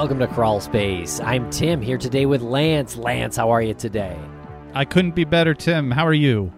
[0.00, 1.20] Welcome to Crawl Space.
[1.20, 2.96] I'm Tim here today with Lance.
[2.96, 4.18] Lance, how are you today?
[4.72, 5.90] I couldn't be better, Tim.
[5.90, 6.50] How are you?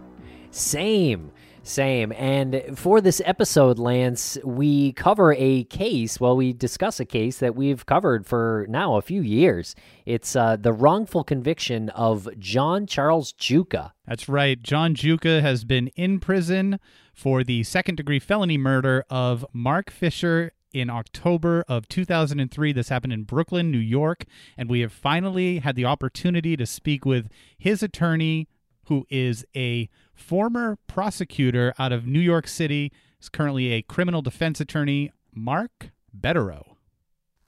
[0.52, 1.32] Same.
[1.64, 2.12] Same.
[2.12, 6.20] And for this episode, Lance, we cover a case.
[6.20, 9.74] Well, we discuss a case that we've covered for now a few years.
[10.06, 13.90] It's uh, the wrongful conviction of John Charles Giuca.
[14.06, 14.62] That's right.
[14.62, 16.78] John Giuca has been in prison
[17.12, 22.72] for the second degree felony murder of Mark Fisher in October of 2003.
[22.72, 24.24] This happened in Brooklyn, New York.
[24.56, 28.48] And we have finally had the opportunity to speak with his attorney,
[28.86, 34.60] who is a former prosecutor out of New York City, is currently a criminal defense
[34.60, 36.71] attorney, Mark Bederow.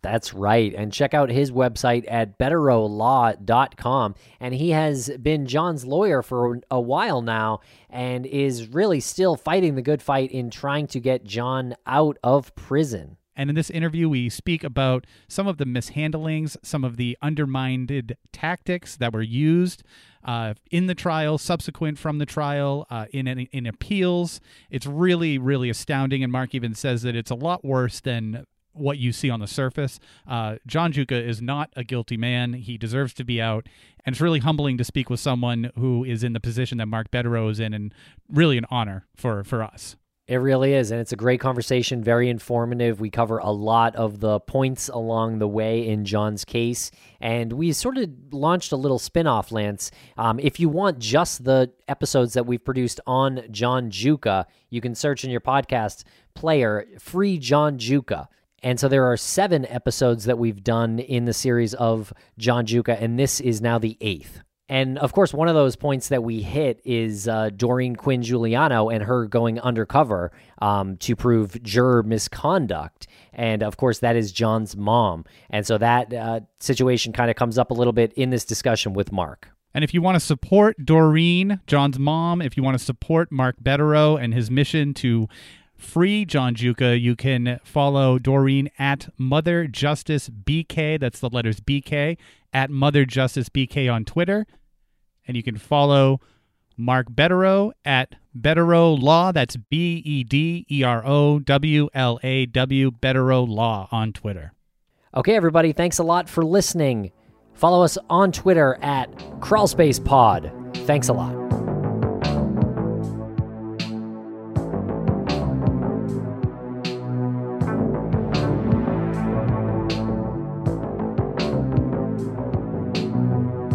[0.04, 0.74] That's right.
[0.76, 4.14] And check out his website at bederowlaw.com.
[4.38, 9.76] And he has been John's lawyer for a while now and is really still fighting
[9.76, 13.16] the good fight in trying to get John out of prison.
[13.34, 18.14] And in this interview, we speak about some of the mishandlings, some of the undermined
[18.30, 19.82] tactics that were used
[20.22, 24.38] uh, in the trial, subsequent from the trial, uh, in, in appeals.
[24.70, 26.22] It's really, really astounding.
[26.22, 28.44] And Mark even says that it's a lot worse than
[28.74, 29.98] what you see on the surface.
[30.28, 32.52] Uh, John Giuca is not a guilty man.
[32.52, 33.66] He deserves to be out.
[34.04, 37.10] And it's really humbling to speak with someone who is in the position that Mark
[37.10, 37.94] Bederow is in, and
[38.28, 39.96] really an honor for, for us.
[40.26, 40.90] It really is.
[40.90, 42.98] And it's a great conversation, very informative.
[42.98, 46.90] We cover a lot of the points along the way in John's case.
[47.20, 49.90] And we sort of launched a little spin off, Lance.
[50.16, 54.94] Um, if you want just the episodes that we've produced on John Giuca, you can
[54.94, 58.28] search in your podcast player, Free John Giuca.
[58.64, 63.00] And so there are seven episodes that we've done in the series of John Giuca,
[63.00, 64.40] and this is now the eighth.
[64.70, 68.88] And of course, one of those points that we hit is uh, Doreen Quinn Giuliano
[68.88, 70.32] and her going undercover
[70.62, 73.06] um, to prove juror misconduct.
[73.34, 75.26] And of course, that is John's mom.
[75.50, 78.94] And so that uh, situation kind of comes up a little bit in this discussion
[78.94, 79.50] with Mark.
[79.74, 83.56] And if you want to support Doreen, John's mom, if you want to support Mark
[83.62, 85.28] Bederow and his mission to
[85.84, 90.98] free John Giuca, you can follow Doreen at Mother Justice BK.
[90.98, 92.16] That's the letters BK
[92.52, 94.46] at Mother Justice BK on Twitter.
[95.26, 96.20] And you can follow
[96.76, 99.32] Mark Bederow at Bederow Law.
[99.32, 104.52] That's B E D E R O W L A W, Bederow Law on Twitter.
[105.14, 107.12] Okay, everybody, thanks a lot for listening.
[107.52, 110.76] Follow us on Twitter at CrawlspacePod.
[110.86, 111.43] Thanks a lot.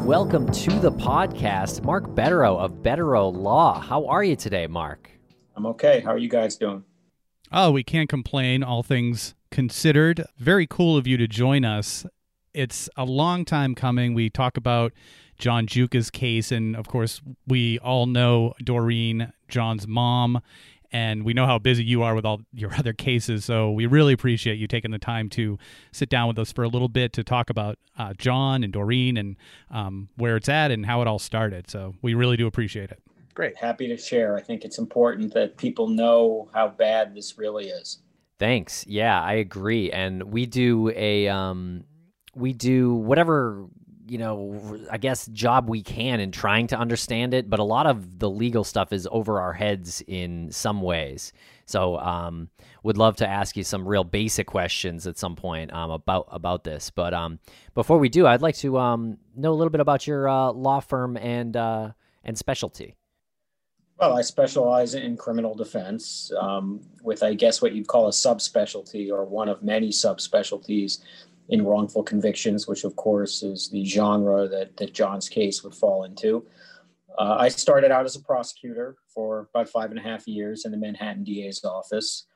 [0.10, 3.80] Welcome to the podcast, Mark Bederow of Bederow Law.
[3.80, 5.08] How are you today, Mark?
[5.56, 6.00] I'm okay.
[6.00, 6.84] How are you guys doing?
[7.52, 10.26] Oh, we can't complain, all things considered.
[10.40, 12.08] Very cool of you to join us.
[12.56, 14.16] It's a long time coming.
[14.16, 14.94] We talk about
[15.38, 20.42] John Giuca's case, and of course, we all know Doreen, John's mom,
[20.92, 23.46] and we know how busy you are with all your other cases.
[23.46, 25.58] So we really appreciate you taking the time to
[25.92, 29.18] sit down with us for a little bit to talk about uh, John and Doreen
[29.18, 29.38] and
[29.70, 31.70] um, where it's at and how it all started.
[31.70, 33.02] So we really do appreciate it.
[33.34, 33.56] Great.
[33.56, 34.36] Happy to share.
[34.36, 38.00] I think it's important that people know how bad this really is.
[38.38, 38.86] Thanks.
[38.88, 39.92] Yeah, I agree.
[39.92, 41.84] And we do a um,
[42.36, 43.66] we do whatever
[44.10, 47.86] you know, I guess job we can in trying to understand it, but a lot
[47.86, 51.32] of the legal stuff is over our heads in some ways.
[51.66, 52.50] So, um,
[52.82, 56.64] would love to ask you some real basic questions at some point um, about about
[56.64, 56.90] this.
[56.90, 57.40] But um,
[57.76, 60.80] before we do, I'd like to um, know a little bit about your uh, law
[60.80, 61.92] firm and uh,
[62.24, 62.96] and specialty.
[64.00, 69.12] Well, I specialize in criminal defense um, with, I guess, what you'd call a subspecialty
[69.12, 71.00] or one of many subspecialties
[71.50, 76.04] in wrongful convictions, which of course is the genre that, that John's case would fall
[76.04, 76.46] into.
[77.18, 80.72] Uh, I started out as a prosecutor for about five and a half years in
[80.72, 82.28] the Manhattan DA's office.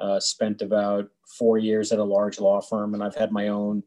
[0.00, 1.08] Uh, spent about
[1.38, 3.82] four years at a large law firm, and I've had my own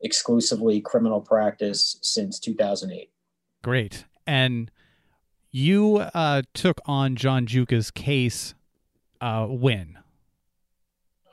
[0.00, 3.10] exclusively criminal practice since 2008.
[3.62, 4.06] Great.
[4.26, 4.70] And
[5.50, 8.54] you uh, took on John Giuca's case
[9.20, 9.98] uh, when?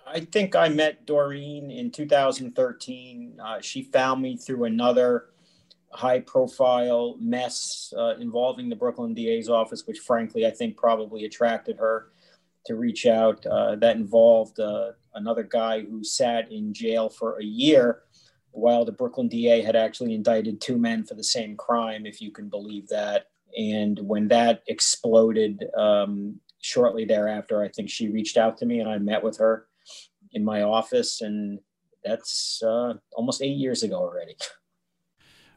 [0.10, 3.40] I think I met Doreen in 2013.
[3.44, 5.26] Uh, she found me through another
[5.92, 11.78] high profile mess uh, involving the Brooklyn DA's office, which frankly I think probably attracted
[11.78, 12.12] her
[12.66, 13.46] to reach out.
[13.46, 18.04] Uh, that involved uh, another guy who sat in jail for a year
[18.52, 22.32] while the Brooklyn DA had actually indicted two men for the same crime, if you
[22.32, 23.28] can believe that.
[23.58, 28.90] And when that exploded um, shortly thereafter, I think she reached out to me and
[28.90, 29.68] I met with her
[30.34, 31.60] in my office and
[32.04, 34.36] that's uh, almost eight years ago already.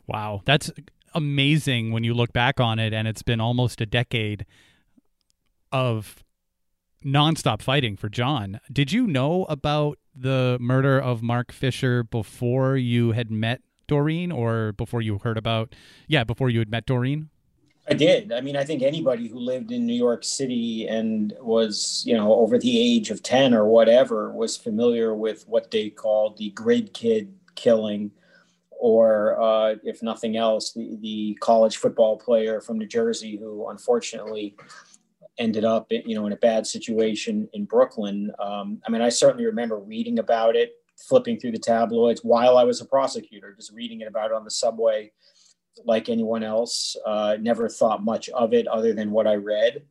[0.06, 0.72] Wow, that's
[1.14, 4.44] amazing when you look back on it, and it's been almost a decade
[5.70, 6.25] of
[7.05, 8.61] nonstop fighting for John.
[8.72, 14.73] Did you know about the murder of Mark Fisher before you had met Doreen, or
[14.73, 15.76] before you heard about?
[16.08, 17.31] Yeah, before you had met Doreen.
[17.88, 18.32] I did.
[18.32, 22.34] I mean, I think anybody who lived in New York City and was, you know,
[22.34, 26.92] over the age of 10 or whatever was familiar with what they called the grid
[26.92, 28.10] kid killing,
[28.70, 34.54] or uh, if nothing else, the, the college football player from New Jersey who unfortunately
[35.38, 38.30] ended up, you know, in a bad situation in Brooklyn.
[38.38, 40.74] Um, I mean, I certainly remember reading about it,
[41.08, 44.44] flipping through the tabloids while I was a prosecutor, just reading it about it on
[44.44, 45.10] the subway
[45.84, 46.96] like anyone else.
[47.06, 49.82] Uh, never thought much of it other than what I read.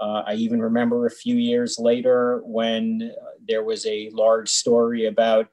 [0.00, 3.12] Uh, I even remember a few years later when
[3.46, 5.48] there was a large story about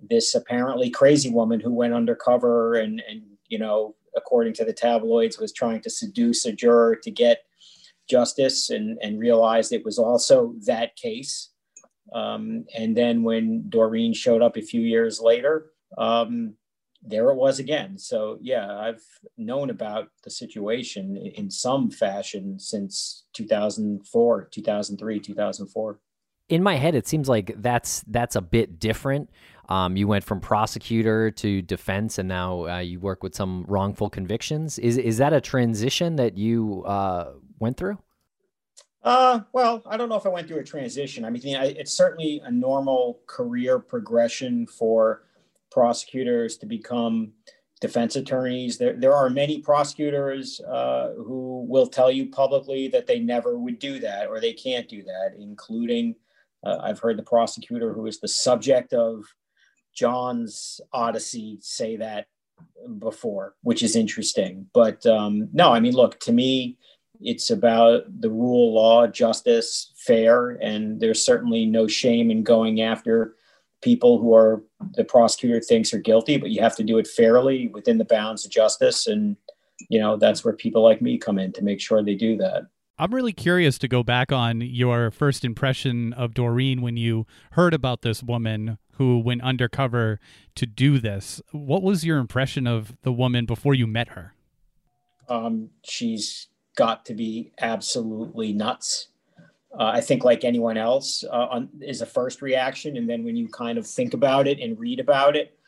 [0.00, 5.38] this apparently crazy woman who went undercover and, and you know, according to the tabloids,
[5.38, 7.44] was trying to seduce a juror to get
[8.08, 11.50] justice and, and realized it was also that case.
[12.14, 16.54] Um, and then when Doreen showed up a few years later, um,
[17.02, 17.98] there it was again.
[17.98, 19.02] So yeah, I've
[19.36, 26.00] known about the situation in some fashion since 2004, 2003, 2004.
[26.48, 29.30] In my head, it seems like that's that's a bit different.
[29.68, 34.10] Um, you went from prosecutor to defense, and now uh, you work with some wrongful
[34.10, 34.78] convictions.
[34.78, 37.98] Is is that a transition that you uh, went through?
[39.02, 41.24] Uh, well, I don't know if I went through a transition.
[41.24, 45.24] I mean, it's certainly a normal career progression for
[45.72, 47.32] prosecutors to become
[47.80, 48.78] defense attorneys.
[48.78, 53.78] There, there are many prosecutors uh, who will tell you publicly that they never would
[53.78, 56.14] do that or they can't do that, including
[56.64, 59.24] uh, I've heard the prosecutor who is the subject of
[59.94, 62.26] John's Odyssey say that
[62.98, 64.66] before, which is interesting.
[64.72, 66.78] But um, no, I mean, look, to me,
[67.20, 72.80] it's about the rule of law, justice, fair, and there's certainly no shame in going
[72.80, 73.34] after
[73.80, 74.62] people who are
[74.94, 78.44] the prosecutor thinks are guilty, but you have to do it fairly within the bounds
[78.44, 79.06] of justice.
[79.06, 79.36] And,
[79.88, 82.64] you know, that's where people like me come in to make sure they do that.
[82.98, 87.74] I'm really curious to go back on your first impression of Doreen when you heard
[87.74, 90.20] about this woman who went undercover
[90.54, 91.40] to do this.
[91.50, 94.34] What was your impression of the woman before you met her?
[95.28, 99.08] Um, she's got to be absolutely nuts
[99.78, 102.96] uh, I think, like anyone else, uh, on, is a first reaction.
[102.96, 105.58] And then when you kind of think about it and read about it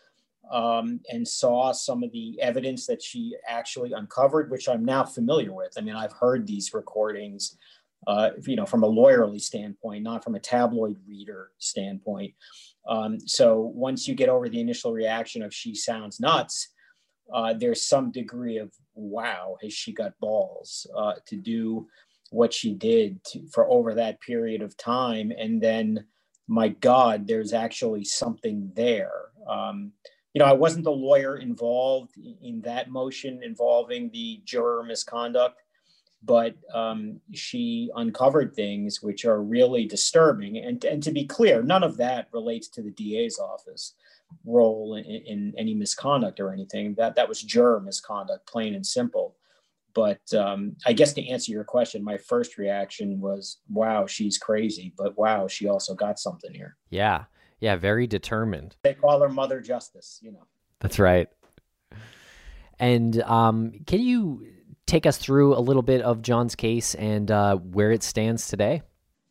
[0.50, 5.52] um, and saw some of the evidence that she actually uncovered, which I'm now familiar
[5.52, 5.72] with.
[5.78, 7.56] I mean, I've heard these recordings,
[8.06, 12.34] uh, you know, from a lawyerly standpoint, not from a tabloid reader standpoint.
[12.86, 16.68] Um, so once you get over the initial reaction of she sounds nuts,
[17.32, 21.88] uh, there's some degree of wow, has she got balls uh, to do
[22.34, 25.32] what she did to, for over that period of time.
[25.38, 26.06] And then
[26.46, 29.12] my god there's actually something there.
[29.48, 29.92] Um,
[30.32, 35.60] you know i wasn't the lawyer involved in that motion involving the juror misconduct
[36.24, 40.58] but um, she uncovered things which are really disturbing.
[40.58, 43.94] And, and to be clear none of that relates to the da's office
[44.44, 46.94] role in, in any misconduct or anything.
[46.94, 49.36] That that was juror misconduct plain and simple
[49.94, 54.92] but um, I guess to answer your question, my first reaction was, "Wow, she's crazy,"
[54.96, 56.76] but wow, she also got something here.
[56.90, 57.24] Yeah,
[57.60, 58.76] yeah, very determined.
[58.82, 60.46] They call her Mother Justice, you know.
[60.80, 61.28] That's right.
[62.78, 64.46] And um, can you
[64.86, 68.82] take us through a little bit of John's case and uh, where it stands today?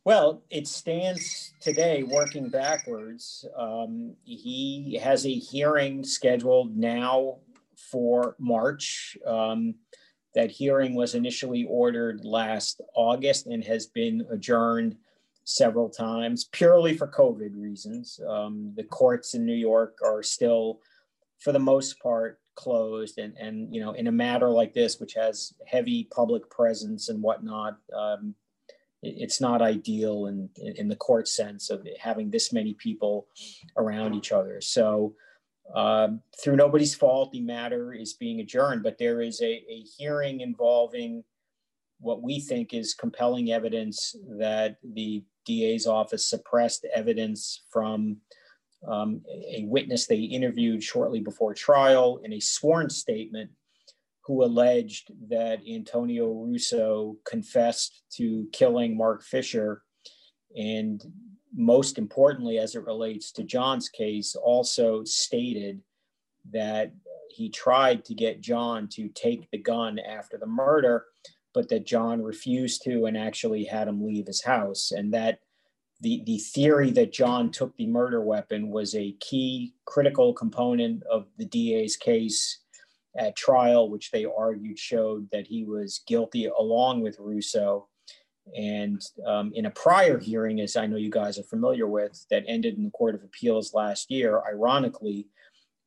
[0.05, 3.45] Well, it stands today working backwards.
[3.57, 7.37] Um, he has a hearing scheduled now
[7.75, 9.17] for March.
[9.25, 9.75] Um,
[10.35, 14.95] that hearing was initially ordered last August and has been adjourned
[15.45, 18.19] several times purely for COVID reasons.
[18.27, 20.79] Um, the courts in New York are still,
[21.39, 25.13] for the most part, closed, and and you know, in a matter like this, which
[25.15, 28.35] has heavy public presence and whatnot, um,
[29.01, 33.27] it, it's not ideal in in the court sense of having this many people
[33.77, 34.61] around each other.
[34.61, 35.13] So.
[35.73, 40.41] Um, through nobody's fault, the matter is being adjourned, but there is a, a hearing
[40.41, 41.23] involving
[41.99, 48.17] what we think is compelling evidence that the DA's office suppressed evidence from
[48.87, 53.49] um, a witness they interviewed shortly before trial in a sworn statement
[54.25, 59.83] who alleged that Antonio Russo confessed to killing Mark Fisher
[60.55, 61.01] and
[61.55, 65.81] most importantly, as it relates to John's case, also stated
[66.51, 66.93] that
[67.29, 71.05] he tried to get John to take the gun after the murder,
[71.53, 74.91] but that John refused to and actually had him leave his house.
[74.91, 75.39] And that
[76.01, 81.27] the, the theory that John took the murder weapon was a key critical component of
[81.37, 82.59] the DA's case
[83.17, 87.87] at trial, which they argued showed that he was guilty along with Russo.
[88.55, 92.43] And um, in a prior hearing, as I know you guys are familiar with, that
[92.47, 95.27] ended in the Court of Appeals last year, ironically,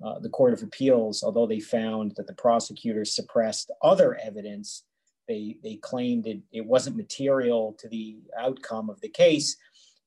[0.05, 4.85] uh, the Court of Appeals, although they found that the prosecutors suppressed other evidence,
[5.29, 9.57] they, they claimed it, it wasn't material to the outcome of the case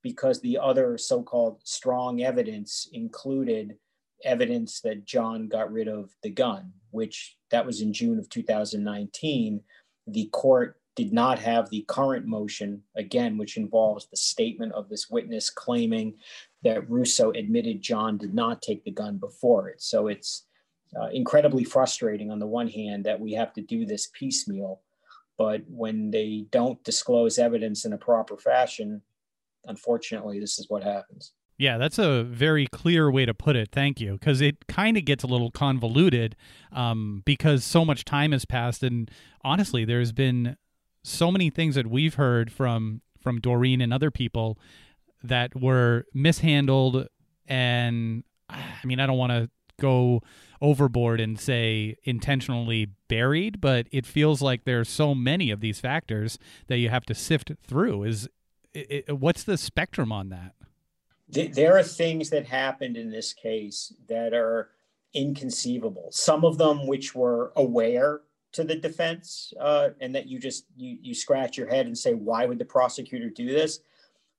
[0.01, 3.75] because the other so called strong evidence included
[4.24, 9.62] evidence that John got rid of the gun, which that was in June of 2019.
[10.08, 15.10] The court did not have the current motion, again, which involves the statement of this
[15.10, 16.15] witness claiming
[16.63, 19.82] that Russo admitted John did not take the gun before it.
[19.82, 20.46] So it's
[21.00, 24.82] uh, incredibly frustrating on the one hand that we have to do this piecemeal,
[25.38, 29.01] but when they don't disclose evidence in a proper fashion,
[29.65, 31.32] unfortunately, this is what happens.
[31.58, 33.70] Yeah, that's a very clear way to put it.
[33.72, 34.13] Thank you.
[34.13, 36.36] Because it kind of gets a little convoluted
[36.74, 38.84] um, because so much time has passed.
[38.84, 39.10] And
[39.44, 40.58] honestly, there's been
[41.10, 44.58] so many things that we've heard from from Doreen and other people
[45.24, 47.08] that were mishandled
[47.48, 49.50] and I mean I don't want to
[49.80, 50.22] go
[50.62, 56.38] overboard and say intentionally buried but it feels like there's so many of these factors
[56.68, 58.04] that you have to sift through.
[58.04, 58.28] Is
[58.74, 60.54] it, what's the spectrum on that?
[61.28, 64.70] There are things that happened in this case that are
[65.13, 66.10] inconceivable.
[66.12, 70.98] Some of them which were aware to the defense uh, and that you just you
[71.01, 73.79] you scratch your head and say why would the prosecutor do this?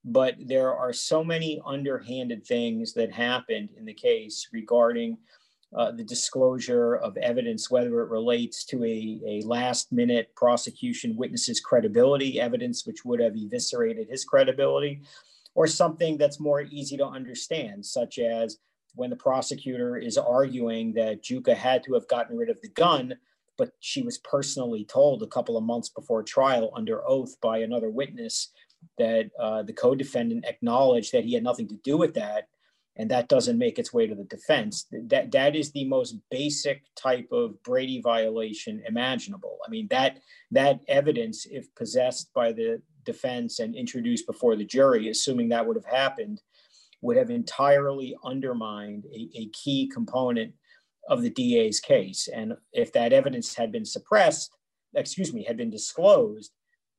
[0.05, 5.19] But there are so many underhanded things that happened in the case regarding
[5.77, 11.61] uh, the disclosure of evidence, whether it relates to a, a last minute prosecution witness's
[11.61, 15.03] credibility, evidence which would have eviscerated his credibility,
[15.55, 18.59] or something that's more easy to understand, such as
[18.97, 23.15] when the prosecutor is arguing that Giuca had to have gotten rid of the gun,
[23.59, 27.91] but she was personally told a couple of months before trial under oath by another
[27.91, 28.53] witness
[28.99, 32.49] that uh, the co-defendant acknowledged that he had nothing to do with that
[32.97, 34.87] and that doesn't make its way to the defense.
[34.93, 39.59] That that is the most basic type of brady violation imaginable.
[39.67, 40.19] I mean that
[40.51, 45.77] that evidence if possessed by the defense and introduced before the jury assuming that would
[45.77, 46.43] have happened
[47.01, 50.53] would have entirely undermined a, a key component
[51.09, 54.57] of the da's case and if that evidence had been suppressed
[54.95, 56.53] excuse me had been disclosed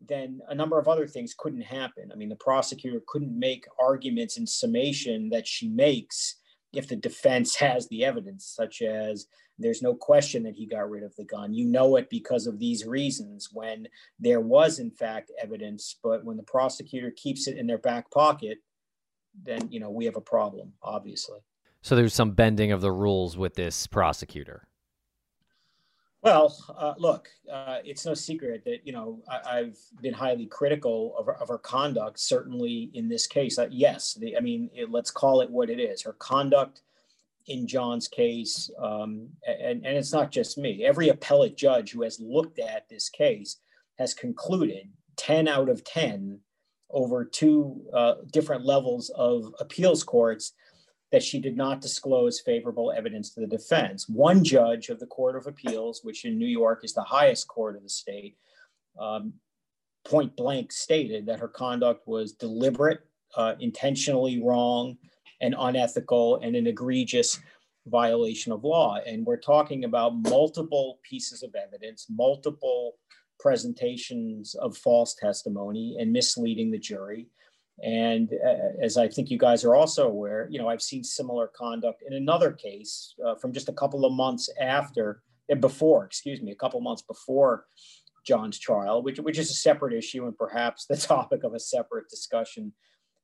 [0.07, 2.11] then a number of other things couldn't happen.
[2.11, 6.37] I mean, the prosecutor couldn't make arguments in summation that she makes
[6.73, 9.27] if the defense has the evidence, such as
[9.59, 11.53] there's no question that he got rid of the gun.
[11.53, 13.87] You know it because of these reasons when
[14.19, 18.57] there was, in fact, evidence, but when the prosecutor keeps it in their back pocket,
[19.43, 21.39] then, you know, we have a problem, obviously.
[21.81, 24.67] So there's some bending of the rules with this prosecutor.
[26.21, 31.15] Well, uh, look, uh, it's no secret that you know I, have been highly critical
[31.17, 32.19] of, of her conduct.
[32.19, 34.13] Certainly in this case, uh, yes.
[34.13, 36.03] The, I mean, it, let's call it what it is.
[36.03, 36.81] Her conduct
[37.47, 40.85] in John's case, um, and, and it's not just me.
[40.85, 43.57] Every appellate judge who has looked at this case
[43.97, 46.39] has concluded ten out of ten
[46.91, 50.53] over two uh, different levels of appeals courts
[51.11, 54.07] that she did not disclose favorable evidence to the defense.
[54.07, 57.75] One judge of the Court of Appeals, which in New York is the highest court
[57.75, 58.37] of the state,
[58.99, 59.33] um,
[60.05, 63.01] point blank stated that her conduct was deliberate,
[63.35, 64.97] uh, intentionally wrong,
[65.41, 67.39] and unethical, and an egregious
[67.87, 68.97] violation of law.
[69.05, 72.93] And we're talking about multiple pieces of evidence, multiple
[73.39, 77.27] presentations of false testimony, and misleading the jury.
[77.83, 81.47] And uh, as I think you guys are also aware, you know, I've seen similar
[81.47, 85.23] conduct in another case uh, from just a couple of months after,
[85.59, 87.65] before, excuse me, a couple months before
[88.25, 92.09] John's trial, which, which is a separate issue and perhaps the topic of a separate
[92.09, 92.73] discussion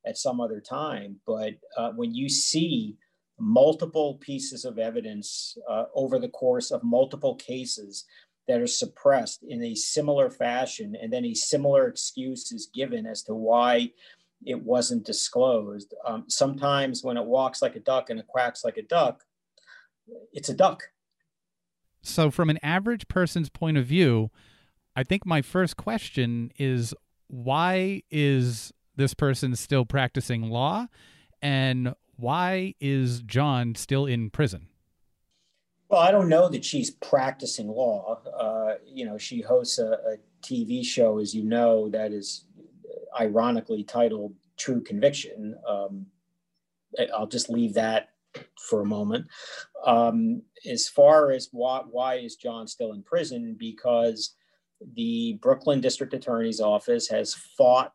[0.05, 1.17] at some other time.
[1.25, 2.97] But uh, when you see
[3.39, 8.05] multiple pieces of evidence uh, over the course of multiple cases
[8.47, 13.21] that are suppressed in a similar fashion, and then a similar excuse is given as
[13.23, 13.91] to why
[14.45, 15.93] it wasn't disclosed.
[16.05, 19.23] Um, sometimes when it walks like a duck and it quacks like a duck,
[20.31, 20.83] it's a duck.
[22.01, 24.31] So, from an average person's point of view,
[24.95, 26.93] I think my first question is
[27.27, 30.87] why is this person still practicing law?
[31.41, 34.67] And why is John still in prison?
[35.89, 38.19] Well, I don't know that she's practicing law.
[38.25, 42.45] Uh, you know, she hosts a, a, TV show, as you know, that is
[43.19, 45.55] ironically titled True Conviction.
[45.67, 46.07] Um,
[47.13, 48.09] I'll just leave that
[48.69, 49.27] for a moment.
[49.85, 53.55] Um, as far as why, why is John still in prison?
[53.57, 54.35] Because
[54.95, 57.93] the Brooklyn District Attorney's Office has fought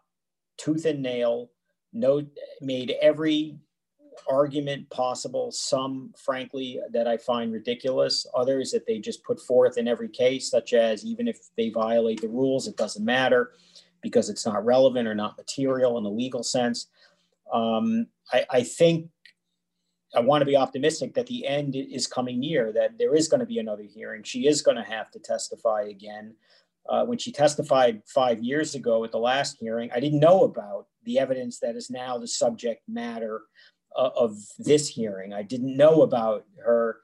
[0.57, 1.50] tooth and nail,
[1.93, 2.26] no,
[2.61, 3.57] made every
[4.29, 9.88] argument possible, some, frankly, that I find ridiculous, others that they just put forth in
[9.88, 13.52] every case, such as even if they violate the rules, it doesn't matter
[14.03, 16.89] because it's not relevant or not material in the legal sense.
[17.53, 19.09] Um, I, I think
[20.15, 23.41] I want to be optimistic that the end is coming near, that there is going
[23.41, 24.23] to be another hearing.
[24.23, 26.35] She is going to have to testify again.
[26.89, 30.87] Uh, when she testified five years ago at the last hearing, I didn't know about
[31.05, 33.43] the evidence that is now the subject matter
[33.97, 35.33] uh, of this hearing.
[35.33, 36.99] I didn't know about her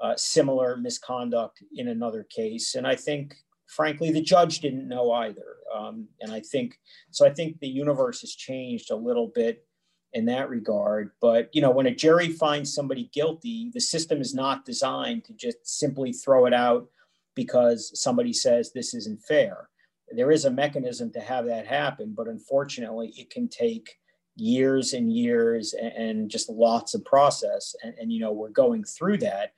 [0.00, 2.74] uh, similar misconduct in another case.
[2.74, 3.34] And I think,
[3.66, 5.56] frankly, the judge didn't know either.
[5.74, 6.78] Um, and I think,
[7.10, 9.66] so I think the universe has changed a little bit
[10.12, 11.10] in that regard.
[11.20, 15.34] But, you know, when a jury finds somebody guilty, the system is not designed to
[15.34, 16.88] just simply throw it out
[17.34, 19.68] because somebody says this isn't fair.
[20.10, 23.98] There is a mechanism to have that happen, but unfortunately, it can take
[24.36, 27.74] years and years and, and just lots of process.
[27.82, 29.52] And, and, you know, we're going through that.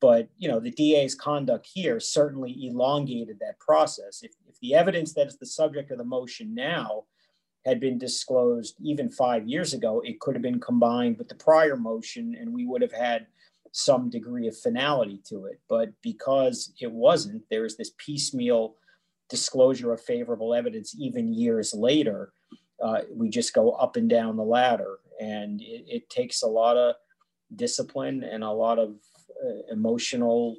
[0.00, 4.22] But, you know, the DA's conduct here certainly elongated that process.
[4.22, 7.04] If, if the evidence that is the subject of the motion now
[7.64, 11.76] had been disclosed even five years ago, it could have been combined with the prior
[11.76, 13.26] motion and we would have had
[13.72, 15.60] some degree of finality to it.
[15.68, 18.76] But because it wasn't, there is this piecemeal
[19.28, 22.32] disclosure of favorable evidence even years later
[22.82, 24.98] uh, we just go up and down the ladder.
[25.20, 26.94] And it, it takes a lot of
[27.54, 28.96] discipline and a lot of
[29.70, 30.56] emotional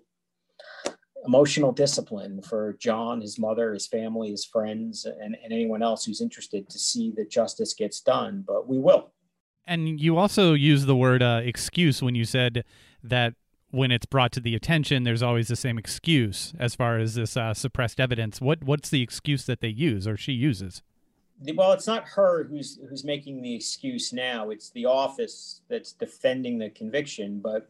[1.25, 6.21] emotional discipline for John, his mother, his family, his friends, and, and anyone else who's
[6.21, 8.43] interested to see that justice gets done.
[8.47, 9.11] But we will.
[9.65, 12.63] And you also use the word uh, excuse when you said
[13.03, 13.33] that
[13.69, 17.35] when it's brought to the attention, there's always the same excuse as far as this
[17.35, 18.39] uh, suppressed evidence.
[18.39, 20.81] What what's the excuse that they use or she uses?
[21.55, 24.49] well, it's not her who's who's making the excuse now.
[24.49, 27.39] It's the office that's defending the conviction.
[27.39, 27.69] But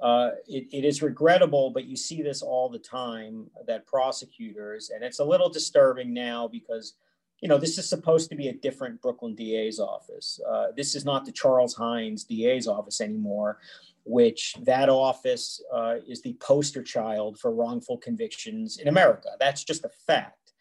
[0.00, 5.04] uh, it, it is regrettable, but you see this all the time that prosecutors, and
[5.04, 6.94] it's a little disturbing now because
[7.40, 10.40] you know this is supposed to be a different Brooklyn DA's office.
[10.48, 13.58] Uh, this is not the Charles Hynes DA's office anymore.
[14.04, 19.28] Which that office uh, is the poster child for wrongful convictions in America.
[19.38, 20.52] That's just a fact.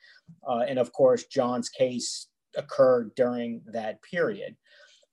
[0.47, 4.55] Uh, and of course, John's case occurred during that period.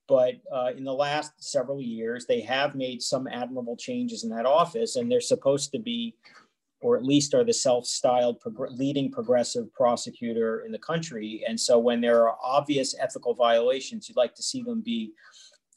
[0.09, 4.47] But uh, in the last several years, they have made some admirable changes in that
[4.47, 6.15] office, and they're supposed to be,
[6.81, 11.43] or at least are the self styled prog- leading progressive prosecutor in the country.
[11.47, 15.13] And so when there are obvious ethical violations, you'd like to see them be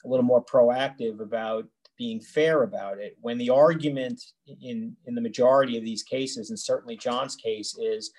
[0.06, 1.66] a little more proactive about
[1.98, 3.18] being fair about it.
[3.20, 8.10] When the argument in, in the majority of these cases, and certainly John's case, is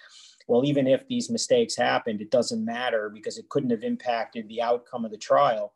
[0.48, 4.62] well, even if these mistakes happened, it doesn't matter because it couldn't have impacted the
[4.62, 5.74] outcome of the trial.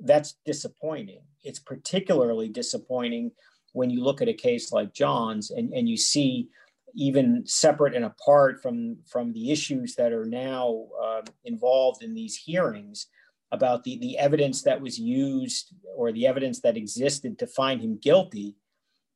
[0.00, 1.20] That's disappointing.
[1.42, 3.32] It's particularly disappointing
[3.72, 6.48] when you look at a case like John's and, and you see
[6.94, 12.36] even separate and apart from, from the issues that are now uh, involved in these
[12.36, 13.06] hearings
[13.50, 17.98] about the, the evidence that was used or the evidence that existed to find him
[17.98, 18.56] guilty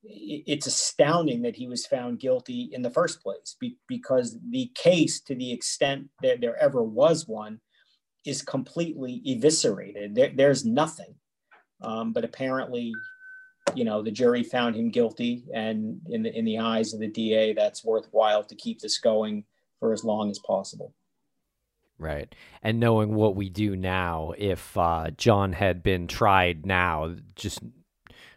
[0.09, 5.21] it's astounding that he was found guilty in the first place be, because the case,
[5.21, 7.61] to the extent that there ever was one,
[8.27, 10.15] is completely eviscerated.
[10.15, 11.15] There, there's nothing.
[11.83, 12.93] Um, but apparently,
[13.75, 17.09] you know, the jury found him guilty, and in the in the eyes of the
[17.09, 19.45] DA, that's worthwhile to keep this going
[19.79, 20.95] for as long as possible.
[21.99, 22.35] Right.
[22.63, 27.61] And knowing what we do now, if uh, John had been tried now, just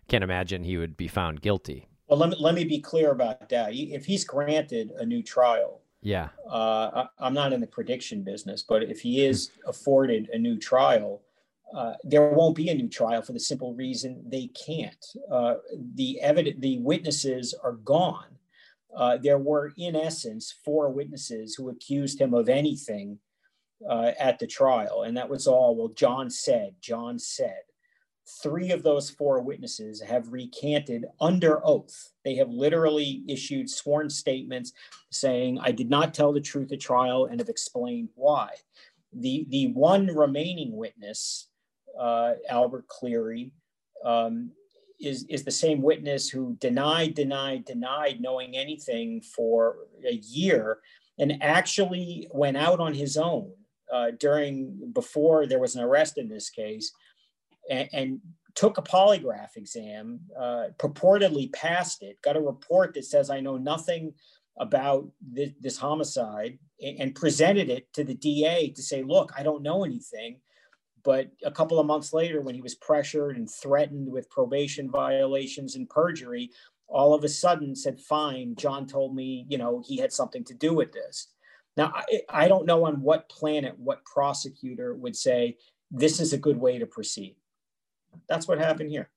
[0.07, 1.87] can't imagine he would be found guilty.
[2.07, 3.73] Well, let me, let me be clear about that.
[3.73, 8.63] If he's granted a new trial, yeah, uh, I, am not in the prediction business,
[8.67, 11.21] but if he is afforded a new trial,
[11.75, 15.05] uh, there won't be a new trial for the simple reason they can't.
[15.31, 15.55] Uh,
[15.95, 18.25] the evidence, the witnesses are gone.
[18.95, 23.19] Uh, there were, in essence, four witnesses who accused him of anything
[23.87, 25.75] uh, at the trial, and that was all.
[25.75, 27.61] Well, John said, John said
[28.41, 32.11] three of those four witnesses have recanted under oath.
[32.23, 34.73] They have literally issued sworn statements
[35.11, 38.49] saying, I did not tell the truth at trial and have explained why.
[39.13, 41.47] The the one remaining witness,
[41.99, 43.53] uh, Albert Cleary,
[44.05, 44.51] um,
[44.99, 50.79] is is the same witness who denied, denied, denied knowing anything for a year,
[51.17, 53.51] and actually went out on his own
[53.91, 56.91] uh, during before there was an arrest in this case,
[57.69, 58.19] and, and
[58.55, 63.57] took a polygraph exam, uh, purportedly passed it, got a report that says I know
[63.57, 64.13] nothing
[64.57, 69.43] about this, this homicide, and, and presented it to the DA to say, look, I
[69.43, 70.39] don't know anything.
[71.03, 75.75] But a couple of months later, when he was pressured and threatened with probation violations
[75.75, 76.51] and perjury,
[76.89, 80.53] all of a sudden said, Fine, John told me, you know, he had something to
[80.53, 81.27] do with this.
[81.77, 85.57] Now, I, I don't know on what planet, what prosecutor would say,
[85.91, 87.35] this is a good way to proceed.
[88.27, 89.09] That's what happened here.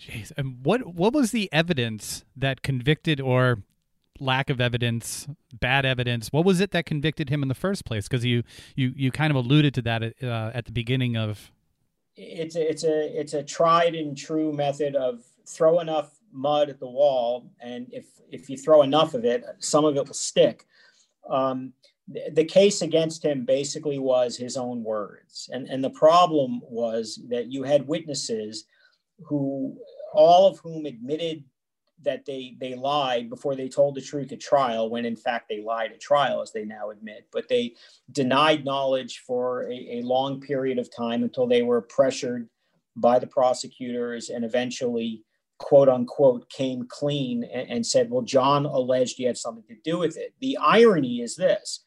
[0.00, 0.32] Jeez.
[0.36, 3.62] And what, what was the evidence that convicted or
[4.20, 6.28] lack of evidence, bad evidence.
[6.32, 8.08] What was it that convicted him in the first place?
[8.08, 8.42] Because you
[8.76, 11.50] you you kind of alluded to that uh, at the beginning of.
[12.16, 16.78] It's a, it's a it's a tried and true method of throw enough mud at
[16.78, 20.66] the wall, and if if you throw enough of it, some of it will stick.
[21.28, 21.72] Um,
[22.08, 27.50] the, case against him basically was his own words, and and the problem was that
[27.50, 28.64] you had witnesses
[29.24, 29.76] who
[30.12, 31.44] all of whom admitted
[32.02, 35.62] that they they lied before they told the truth at trial when in fact they
[35.62, 37.26] lied at trial as they now admit.
[37.32, 37.74] But they
[38.12, 42.48] denied knowledge for a, a long period of time until they were pressured
[42.96, 45.24] by the prosecutors and eventually
[45.58, 49.98] quote unquote came clean and, and said well john alleged he had something to do
[49.98, 50.34] with it.
[50.40, 51.83] The irony is this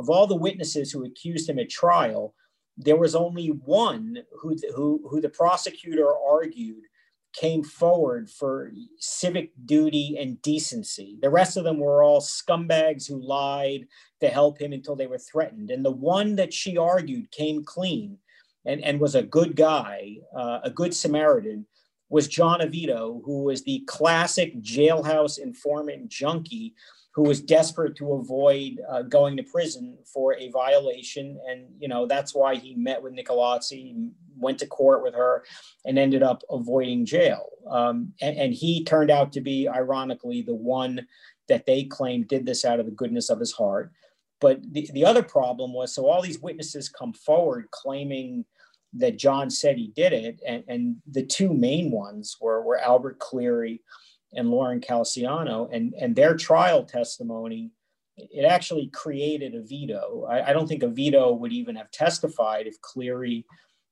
[0.00, 2.34] of all the witnesses who accused him at trial
[2.76, 6.84] there was only one who, who, who the prosecutor argued
[7.32, 11.16] came forward for civic duty and decency.
[11.22, 13.86] The rest of them were all scumbags who lied
[14.20, 15.70] to help him until they were threatened.
[15.70, 18.18] And the one that she argued came clean
[18.64, 21.66] and, and was a good guy, uh, a good Samaritan,
[22.08, 26.74] was John Avitto, who was the classic jailhouse informant junkie
[27.20, 31.38] who was desperate to avoid uh, going to prison for a violation.
[31.46, 35.44] And, you know, that's why he met with Nicolazzi, went to court with her,
[35.84, 37.50] and ended up avoiding jail.
[37.68, 41.06] Um, and, and he turned out to be, ironically, the one
[41.48, 43.92] that they claimed did this out of the goodness of his heart.
[44.40, 48.46] But the, the other problem was so all these witnesses come forward claiming
[48.94, 50.40] that John said he did it.
[50.46, 53.82] And, and the two main ones were, were Albert Cleary
[54.32, 57.70] and Lauren Calciano, and, and their trial testimony,
[58.16, 60.28] it actually created Avitto.
[60.28, 63.46] I, I don't think Avitto would even have testified if Cleary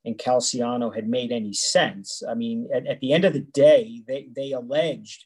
[0.05, 2.23] and Calciano had made any sense.
[2.29, 5.25] I mean, at, at the end of the day, they, they alleged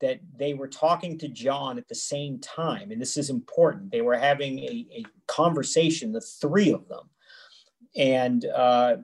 [0.00, 2.90] that they were talking to John at the same time.
[2.90, 3.90] And this is important.
[3.90, 7.08] They were having a, a conversation, the three of them.
[7.96, 8.96] And uh,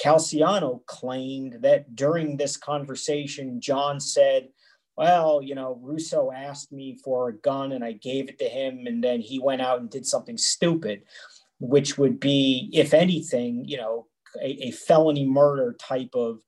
[0.00, 4.48] Calciano claimed that during this conversation, John said,
[4.96, 8.86] Well, you know, Russo asked me for a gun and I gave it to him.
[8.86, 11.02] And then he went out and did something stupid,
[11.58, 14.06] which would be, if anything, you know,
[14.40, 16.40] a, a felony murder type of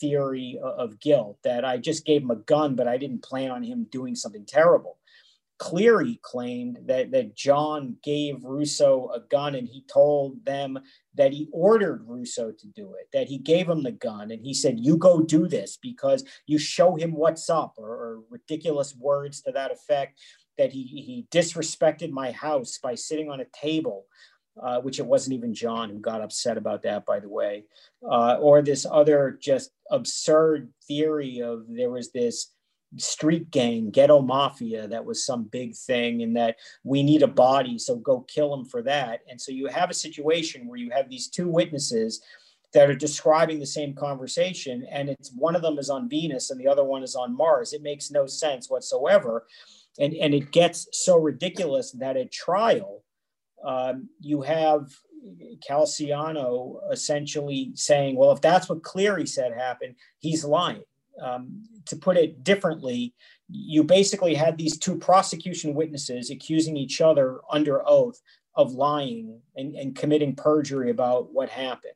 [0.00, 3.62] theory of guilt that I just gave him a gun, but I didn't plan on
[3.62, 4.98] him doing something terrible.
[5.62, 10.76] Cleary claimed that, that John gave Russo a gun and he told them
[11.14, 14.54] that he ordered Russo to do it, that he gave him the gun and he
[14.54, 19.40] said, You go do this because you show him what's up, or, or ridiculous words
[19.42, 20.18] to that effect,
[20.58, 24.06] that he, he disrespected my house by sitting on a table.
[24.62, 27.64] Uh, which it wasn't even John who got upset about that, by the way,
[28.06, 32.51] uh, or this other just absurd theory of there was this
[32.96, 37.78] street gang, ghetto mafia that was some big thing, and that we need a body,
[37.78, 39.20] so go kill him for that.
[39.28, 42.22] And so you have a situation where you have these two witnesses
[42.74, 46.60] that are describing the same conversation, and it's one of them is on Venus and
[46.60, 47.72] the other one is on Mars.
[47.72, 49.46] It makes no sense whatsoever.
[49.98, 53.04] And, and it gets so ridiculous that at trial,
[53.62, 54.90] um, you have
[55.68, 60.82] Calciano essentially saying, well, if that's what Cleary said happened, he's lying
[61.20, 63.14] um, to put it differently,
[63.48, 68.20] you basically had these two prosecution witnesses accusing each other under oath
[68.54, 71.94] of lying and, and committing perjury about what happened.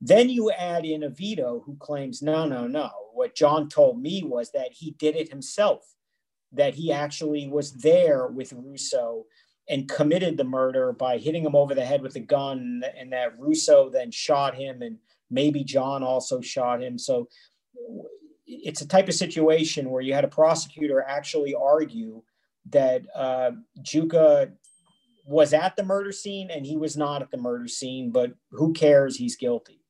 [0.00, 2.90] Then you add in a Avitto, who claims, no, no, no.
[3.12, 5.82] What John told me was that he did it himself,
[6.52, 9.24] that he actually was there with Russo
[9.68, 13.38] and committed the murder by hitting him over the head with a gun, and that
[13.38, 14.98] Russo then shot him, and
[15.30, 16.98] maybe John also shot him.
[16.98, 17.28] So
[18.46, 22.22] it's a type of situation where you had a prosecutor actually argue
[22.70, 24.52] that uh, Giuca
[25.24, 28.72] was at the murder scene and he was not at the murder scene, but who
[28.72, 29.16] cares?
[29.16, 29.80] He's guilty.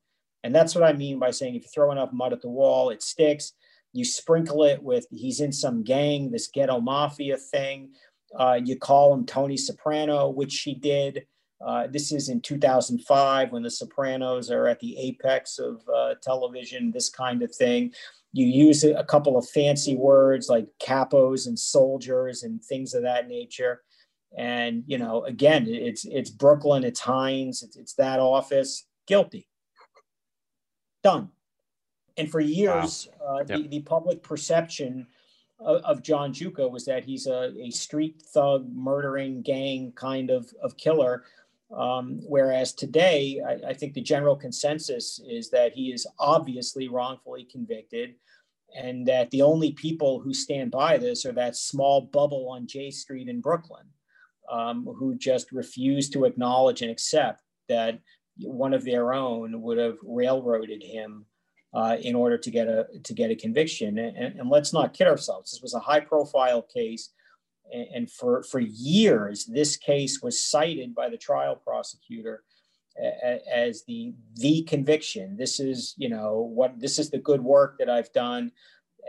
[0.42, 2.90] And that's what I mean by saying if you throw enough mud at the wall,
[2.90, 3.52] it sticks.
[3.92, 7.90] You sprinkle it with he's in some gang, this ghetto mafia thing.
[8.38, 11.26] Uh, you call him Tony Soprano, which she did.
[11.64, 16.90] Uh, this is in 2005 when the Sopranos are at the apex of uh, television,
[16.90, 17.92] this kind of thing.
[18.36, 23.28] You use a couple of fancy words like capos and soldiers and things of that
[23.28, 23.80] nature.
[24.36, 29.48] And, you know, again, it's, it's Brooklyn, it's Hynes, it's, it's that office, guilty.
[31.02, 31.30] Done.
[32.18, 33.36] And for years, wow.
[33.36, 33.62] uh, yep.
[33.62, 35.06] the, the public perception
[35.58, 40.52] of, of John Giuca was that he's a, a street thug, murdering gang kind of,
[40.62, 41.24] of killer
[41.74, 47.44] um, whereas today, I, I, think the general consensus is that he is obviously wrongfully
[47.50, 48.14] convicted,
[48.76, 52.90] and that the only people who stand by this are that small bubble on Jay
[52.90, 53.86] Street in Brooklyn,
[54.50, 57.98] um, who just refuse to acknowledge and accept that
[58.38, 61.26] one of their own would have railroaded him
[61.74, 63.98] uh, in order to get a to get a conviction.
[63.98, 65.50] And, and let's not kid ourselves.
[65.50, 67.10] This was a high profile case
[67.72, 72.44] and for, for years, this case was cited by the trial prosecutor
[73.52, 75.36] as the the conviction.
[75.36, 78.52] This is you know what this is the good work that I've done,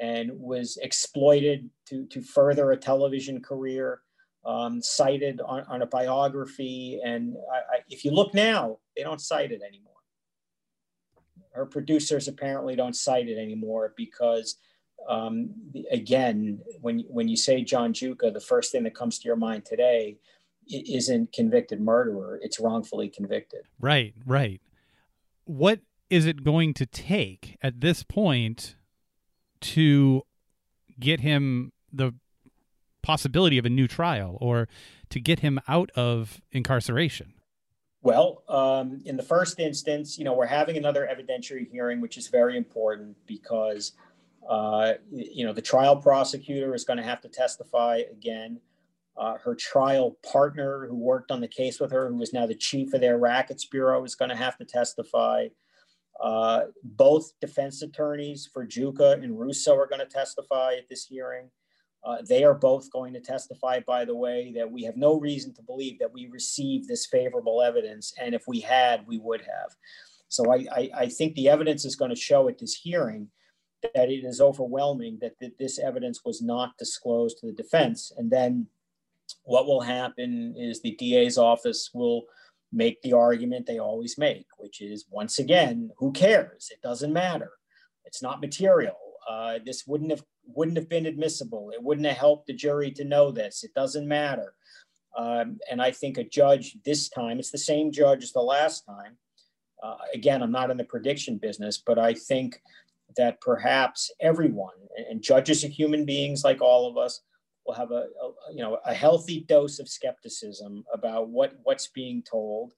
[0.02, 4.02] and was exploited to to further a television career.
[4.46, 9.20] Um, cited on, on, a biography, and I, I, if you look now, they don't
[9.20, 9.96] cite it anymore.
[11.52, 14.56] Her producers apparently don't cite it anymore because
[15.07, 15.53] um,
[15.91, 19.65] again, when when you say John Giuca, the first thing that comes to your mind
[19.65, 20.17] today
[20.69, 23.62] isn't convicted murderer; it's wrongfully convicted.
[23.79, 24.62] Right, right.
[25.45, 25.79] What
[26.10, 28.75] is it going to take at this point
[29.60, 30.23] to
[30.99, 32.13] get him the
[33.01, 34.67] possibility of a new trial, or
[35.10, 37.33] to get him out of incarceration?
[38.01, 42.27] Well, um, in the first instance, you know, we're having another evidentiary hearing, which is
[42.27, 43.93] very important because
[44.50, 48.60] uh, you know, the trial prosecutor is going to have to testify again.
[49.17, 52.54] Uh, her trial partner, who worked on the case with her, who is now the
[52.56, 55.47] chief of their rackets bureau, is going to have to testify.
[56.21, 61.50] Uh, both defense attorneys for Giuca and Russo are going to testify at this hearing.
[62.04, 65.54] Uh, they are both going to testify, by the way, that we have no reason
[65.56, 68.13] to believe that we received this favorable evidence.
[68.21, 69.76] And if we had, we would have.
[70.30, 73.30] So I, I, I think the evidence is going to show at this hearing
[73.82, 78.12] that it is overwhelming that th- this evidence was not disclosed to the defense.
[78.18, 78.68] And then
[79.44, 82.24] what will happen is the DA's office will
[82.72, 86.70] make the argument they always make, which is once again, who cares?
[86.72, 87.52] It doesn't matter.
[88.06, 88.98] It's not material.
[89.30, 91.72] Uh, this wouldn't have wouldn't have been admissible.
[91.74, 93.66] It wouldn't have helped the jury to know this.
[93.66, 94.54] It doesn't matter.
[95.18, 98.86] Um, and I think a judge this time, it's the same judge as the last
[98.86, 99.18] time.
[99.84, 102.62] Uh, again, I'm not in the prediction business, but I think
[103.15, 104.76] that perhaps everyone
[105.10, 107.22] and judges are human beings like all of us
[107.65, 112.24] will have a, a, you know a healthy dose of skepticism about what what's being
[112.24, 112.74] told.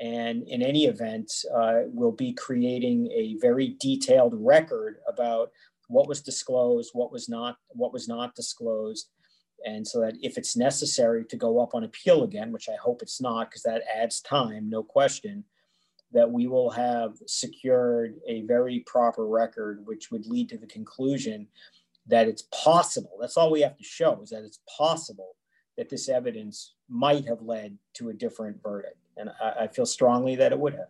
[0.00, 5.50] And in any event uh, we'll be creating a very detailed record about
[5.88, 9.10] what was disclosed what was not what was not disclosed.
[9.66, 13.02] And so that if it's necessary to go up on appeal again which i hope
[13.02, 15.44] it's not because that adds time no question
[16.12, 21.46] that we will have secured a very proper record, which would lead to the conclusion
[22.06, 23.18] that it's possible.
[23.20, 25.36] That's all we have to show is that it's possible
[25.76, 28.96] that this evidence might have led to a different verdict.
[29.16, 30.88] And I, I feel strongly that it would have.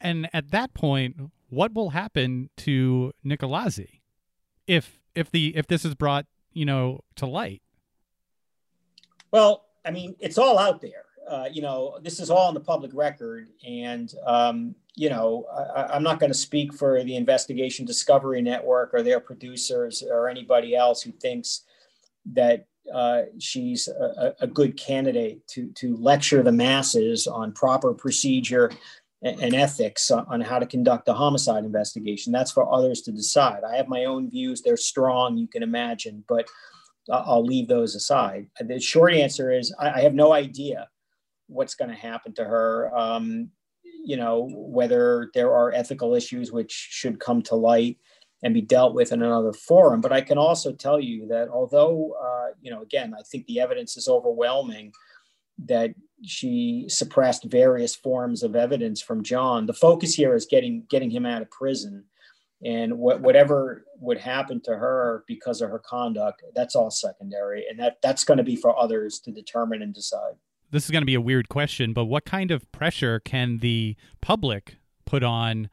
[0.00, 1.16] And at that point,
[1.48, 4.00] what will happen to Nicolazzi
[4.66, 7.62] if if the if this is brought, you know, to light?
[9.30, 12.60] Well, I mean, it's all out there uh, you know, this is all in the
[12.60, 17.86] public record, and um, you know, I, am not going to speak for the Investigation
[17.86, 21.62] Discovery Network or their producers or anybody else who thinks
[22.32, 28.70] that uh, she's a, a, good candidate to to lecture the masses on proper procedure
[29.22, 32.32] and, and ethics on, on how to conduct a homicide investigation.
[32.32, 33.62] That's for others to decide.
[33.64, 36.48] I have my own views; they're strong, you can imagine, but.
[37.10, 38.46] I'll leave those aside.
[38.60, 40.88] The short answer is I have no idea
[41.52, 42.96] what's going to happen to her.
[42.96, 43.50] Um,
[44.04, 47.98] you know, whether there are ethical issues which should come to light
[48.42, 50.00] and be dealt with in another forum.
[50.00, 53.60] But I can also tell you that although, uh, you know, again, I think the
[53.60, 54.92] evidence is overwhelming
[55.66, 59.66] that she suppressed various forms of evidence from John.
[59.66, 62.04] The focus here is getting getting him out of prison,
[62.64, 67.78] and wh- whatever would happen to her because of her conduct, that's all secondary, and
[67.78, 70.34] that that's going to be for others to determine and decide
[70.72, 73.94] this is going to be a weird question, but what kind of pressure can the
[74.20, 75.68] public put on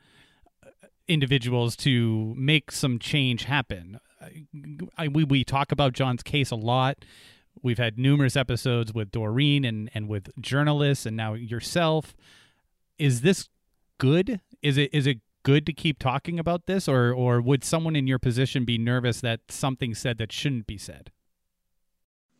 [0.64, 0.70] uh,
[1.08, 4.00] individuals to make some change happen?
[4.98, 7.06] I, we we talk about John's case a lot.
[7.64, 12.14] We've had numerous episodes with Doreen and and with journalists, and now yourself.
[12.98, 13.48] Is this
[13.98, 14.42] good?
[14.62, 18.06] Is it is it good to keep talking about this, or or would someone in
[18.06, 21.12] your position be nervous that something said that shouldn't be said?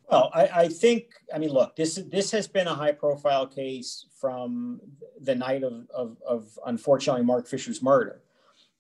[0.10, 4.08] Well, I, I, think, I mean, look, this this has been a high profile case
[4.20, 4.82] from
[5.22, 8.24] the night of, of, of unfortunately Mark Fisher's murder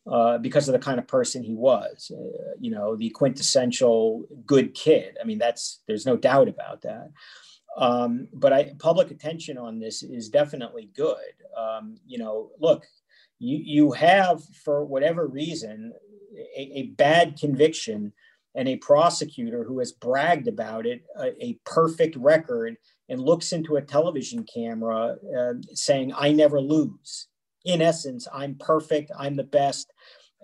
[0.09, 2.11] uh, because of the kind of person he was.
[2.11, 5.17] Uh, you know, the quintessential good kid.
[5.21, 7.11] I mean, that's there's no doubt about that.
[7.77, 11.33] Um, but I, public attention on this is definitely good.
[11.55, 12.85] Um, you know, look,
[13.37, 15.93] you you have for whatever reason
[16.57, 18.13] a, a bad conviction
[18.55, 22.75] and a prosecutor who has bragged about it, a, a perfect record,
[23.07, 27.27] and looks into a television camera uh, saying, I never lose.
[27.65, 29.91] In essence, I'm perfect, I'm the best,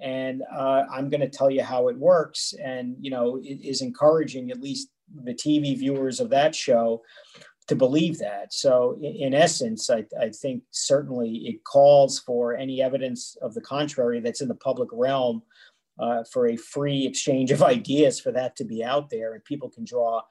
[0.01, 2.53] and uh, I'm going to tell you how it works.
[2.63, 4.89] And, you know, it is encouraging at least
[5.23, 7.01] the TV viewers of that show
[7.67, 8.53] to believe that.
[8.53, 14.19] So, in, essence, I, I, think certainly it calls for any evidence of the contrary
[14.19, 15.41] that's in the public realm
[15.99, 19.69] uh, for a free exchange of ideas for that to be out there and people
[19.69, 20.21] can draw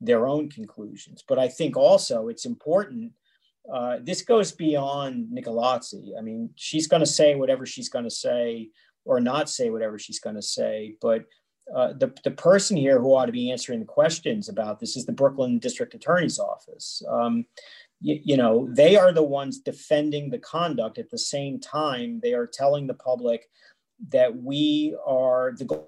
[0.00, 1.22] their own conclusions.
[1.26, 3.12] But I think also it's important.
[3.72, 6.18] Uh, this goes beyond Nicolazzi.
[6.18, 8.70] I mean, she's going to say whatever she's going to say
[9.04, 10.94] or not say whatever she's going to say.
[11.00, 11.24] But
[11.74, 15.06] uh, the, the person here who ought to be answering the questions about this is
[15.06, 17.02] the Brooklyn District Attorney's Office.
[17.08, 17.44] Um,
[18.00, 22.32] you, you know, they are the ones defending the conduct at the same time they
[22.32, 23.48] are telling the public
[24.08, 25.86] that we are the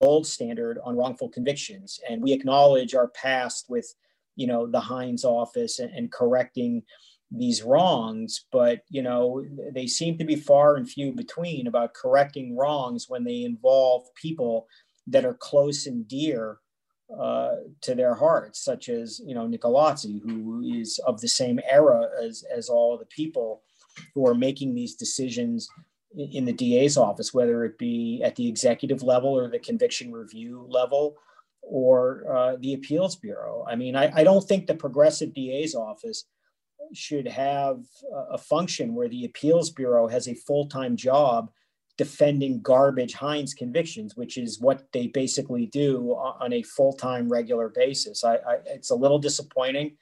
[0.00, 3.94] gold standard on wrongful convictions and we acknowledge our past with
[4.36, 6.82] you know the Hynes office and, and, correcting
[7.30, 12.56] these wrongs but you know they seem to be far and few between about correcting
[12.56, 14.66] wrongs when they involve people
[15.06, 16.58] that are close and dear
[17.18, 22.08] uh, to their hearts such as you know Nicolazzi, who is of the same era
[22.22, 23.62] as as all of the people
[24.14, 25.68] who are making these decisions
[26.16, 30.66] in the DA's office, whether it be at the executive level or the conviction review
[30.68, 31.16] level
[31.62, 33.64] or uh, the appeals bureau.
[33.68, 36.24] I mean, I, I, don't think the progressive DA's office
[36.92, 37.84] should have
[38.30, 41.50] a function where the appeals bureau has a full time job
[41.96, 47.68] defending garbage Hynes convictions, which is what they basically do on a full time regular
[47.68, 48.24] basis.
[48.24, 49.96] I, I, it's a little disappointing.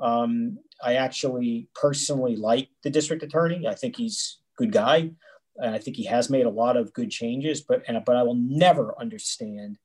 [0.00, 3.66] Um, I actually personally like the district attorney.
[3.66, 5.10] I think he's a good guy.
[5.56, 8.22] And I think he has made a lot of good changes, but and but I
[8.22, 9.78] will never understand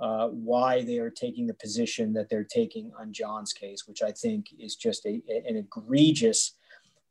[0.00, 4.12] uh, why they are taking the position that they're taking on John's case, which I
[4.12, 6.54] think is just a, an egregious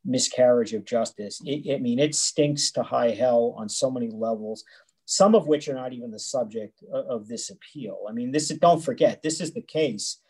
[0.05, 1.41] miscarriage of justice.
[1.43, 4.63] It, I mean, it stinks to high hell on so many levels,
[5.05, 8.05] some of which are not even the subject of, of this appeal.
[8.07, 10.21] I mean, this don't forget, this is the case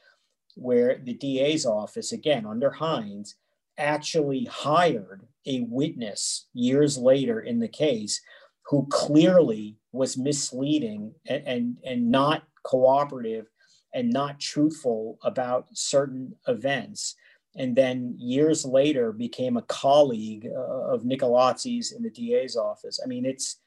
[0.56, 3.36] where the DA's office, again under Hynes,
[3.78, 8.22] actually hired a witness years later in the case
[8.66, 13.48] who clearly was misleading and, and, and not cooperative
[13.94, 17.16] and not truthful about certain events
[17.56, 23.00] and then years later became a colleague uh, of Nicolazzi's in the DA's office.
[23.04, 23.58] I mean, it's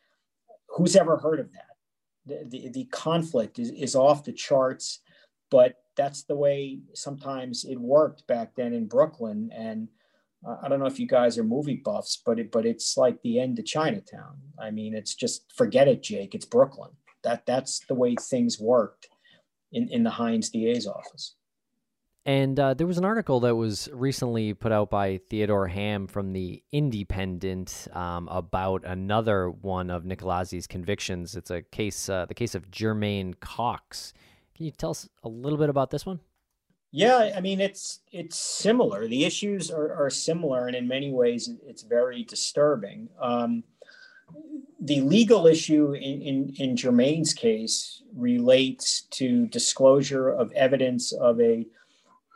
[0.68, 1.66] who's ever heard of that?
[2.24, 5.00] The, the, the, conflict is, is off the charts,
[5.50, 9.50] but that's the way sometimes it worked back then in Brooklyn.
[9.52, 9.88] And
[10.62, 13.38] I don't know if you guys are movie buffs, but it, but it's like the
[13.38, 14.38] end of Chinatown.
[14.60, 16.34] I mean, it's just forget it, Jake.
[16.34, 16.90] It's Brooklyn.
[17.22, 19.08] That that's the way things worked
[19.72, 21.36] in in the Hynes DA's office.
[22.24, 26.32] And uh, there was an article that was recently put out by Theodore Hamm from
[26.32, 31.34] the Indypendent um, about another one of Nicolazzi's convictions.
[31.34, 34.12] It's a case, uh, the case of Jermaine Cox.
[34.54, 36.20] Can you tell us a little bit about this one?
[36.92, 39.08] Yeah, I mean it's it's similar.
[39.08, 43.08] The issues are, are similar, and in many ways, it's very disturbing.
[43.18, 43.64] Um,
[44.78, 51.66] the legal issue in, in, in Jermaine's case relates to disclosure of evidence of a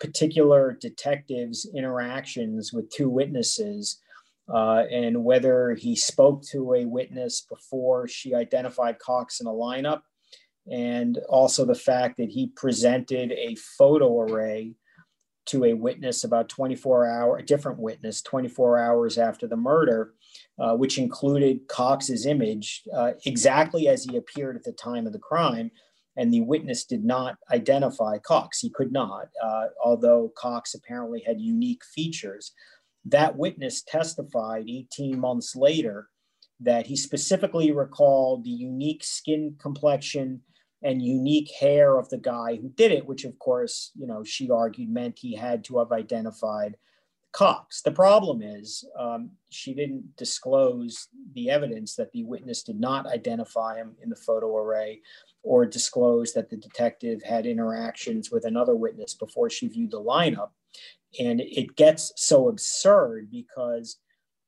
[0.00, 4.00] particular detective's interactions with two witnesses
[4.48, 10.02] uh, and whether he spoke to a witness before she identified Cox in a lineup
[10.70, 14.74] and also the fact that he presented a photo array
[15.46, 20.14] to a witness about 24 hour a different witness 24 hours after the murder
[20.58, 25.18] uh, which included cox's image uh, exactly as he appeared at the time of the
[25.18, 25.70] crime
[26.16, 28.58] and the witness did not identify Cox.
[28.58, 32.52] He could not, uh, although Cox apparently had unique features.
[33.04, 36.08] That witness testified 18 months later
[36.60, 40.40] that he specifically recalled the unique skin complexion
[40.82, 44.50] and unique hair of the guy who did it, which of course, you know, she
[44.50, 46.76] argued meant he had to have identified
[47.32, 47.82] Cox.
[47.82, 53.76] The problem is um, she didn't disclose the evidence that the witness did not identify
[53.76, 55.02] him in the photo array
[55.42, 60.48] or disclose that the detective had interactions with another witness before she viewed the lineup.
[61.20, 63.98] And it gets so absurd because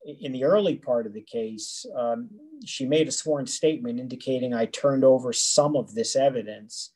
[0.05, 2.29] in the early part of the case, um,
[2.65, 6.93] she made a sworn statement indicating I turned over some of this evidence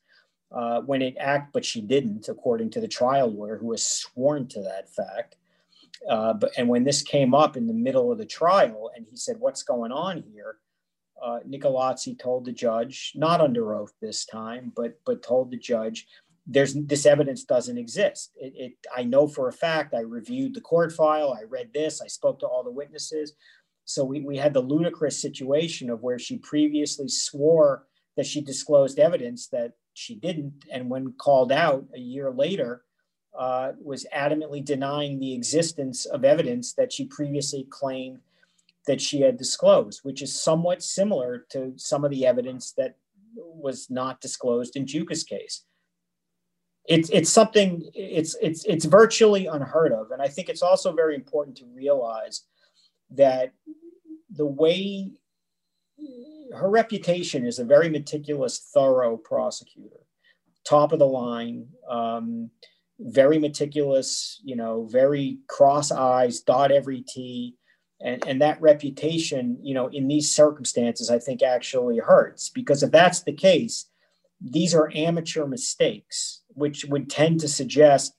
[0.51, 4.47] uh, when it act, but she didn't, according to the trial lawyer who was sworn
[4.49, 5.35] to that fact.
[6.09, 9.15] Uh, but and when this came up in the middle of the trial, and he
[9.15, 10.57] said, "What's going on here?"
[11.21, 16.07] Uh, Nicolazzi told the judge, not under oath this time, but but told the judge,
[16.45, 18.31] "There's this evidence doesn't exist.
[18.35, 19.93] It, it I know for a fact.
[19.93, 21.33] I reviewed the court file.
[21.33, 22.01] I read this.
[22.01, 23.33] I spoke to all the witnesses.
[23.85, 28.99] So we we had the ludicrous situation of where she previously swore that she disclosed
[28.99, 32.83] evidence that she didn't, and when called out a year later."
[33.37, 38.19] uh, was adamantly denying the existence of evidence that she previously claimed
[38.85, 42.97] that she had disclosed, which is somewhat similar to some of the evidence that
[43.35, 45.65] was not disclosed in Giuca's case.
[46.85, 51.15] It's it's something it's it's it's virtually unheard of, and I think it's also very
[51.15, 52.43] important to realize
[53.11, 53.53] that
[54.29, 55.11] the way
[56.53, 60.01] her reputation is a very meticulous, thorough prosecutor,
[60.67, 61.67] top of the line.
[61.89, 62.49] Um,
[62.99, 67.55] very meticulous, you know, very cross eyes, dot every T.
[68.01, 72.91] And, and that reputation, you know, in these circumstances, I think actually hurts because if
[72.91, 73.89] that's the case,
[74.43, 78.13] these are amateur mistakes, which would tend to suggest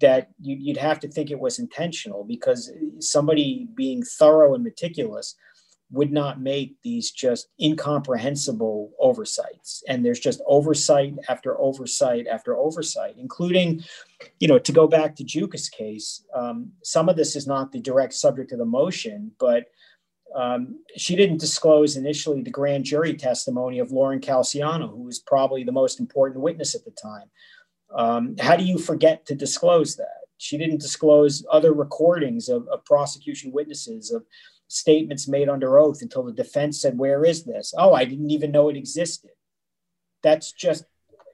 [0.00, 5.36] that you'd have to think it was intentional because somebody being thorough and meticulous
[5.92, 9.82] would not make these just incomprehensible oversights.
[9.88, 13.82] And there's just oversight after oversight after oversight including
[14.38, 17.80] you know to go back to Giuca's case um, some of this is not the
[17.80, 19.64] direct subject of the motion but
[20.34, 25.64] um, she didn't disclose initially the grand jury testimony of lauren calciano who was probably
[25.64, 27.30] the most important witness at the time
[27.94, 32.82] um, how do you forget to disclose that she didn't disclose other recordings of, of
[32.86, 34.24] prosecution witnesses of
[34.68, 37.74] statements made under oath until the defense said, Where is this?
[37.76, 39.32] Oh, I didn't even know it existed.
[40.22, 40.84] That's just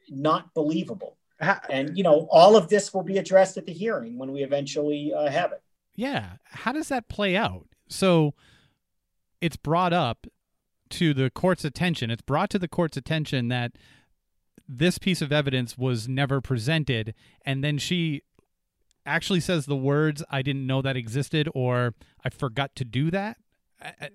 [0.09, 1.17] not believable.
[1.71, 5.13] And, you know, all of this will be addressed at the hearing when we eventually
[5.15, 5.63] uh, have it.
[5.95, 6.33] Yeah.
[6.45, 7.67] How does that play out?
[7.89, 8.35] So
[9.41, 10.26] it's brought up
[10.91, 12.11] to the court's attention.
[12.11, 13.72] It's brought to the court's attention that
[14.68, 17.14] this piece of evidence was never presented.
[17.45, 18.22] And then she
[19.05, 23.39] actually says the words "I didn't know that existed" or "I forgot to do that."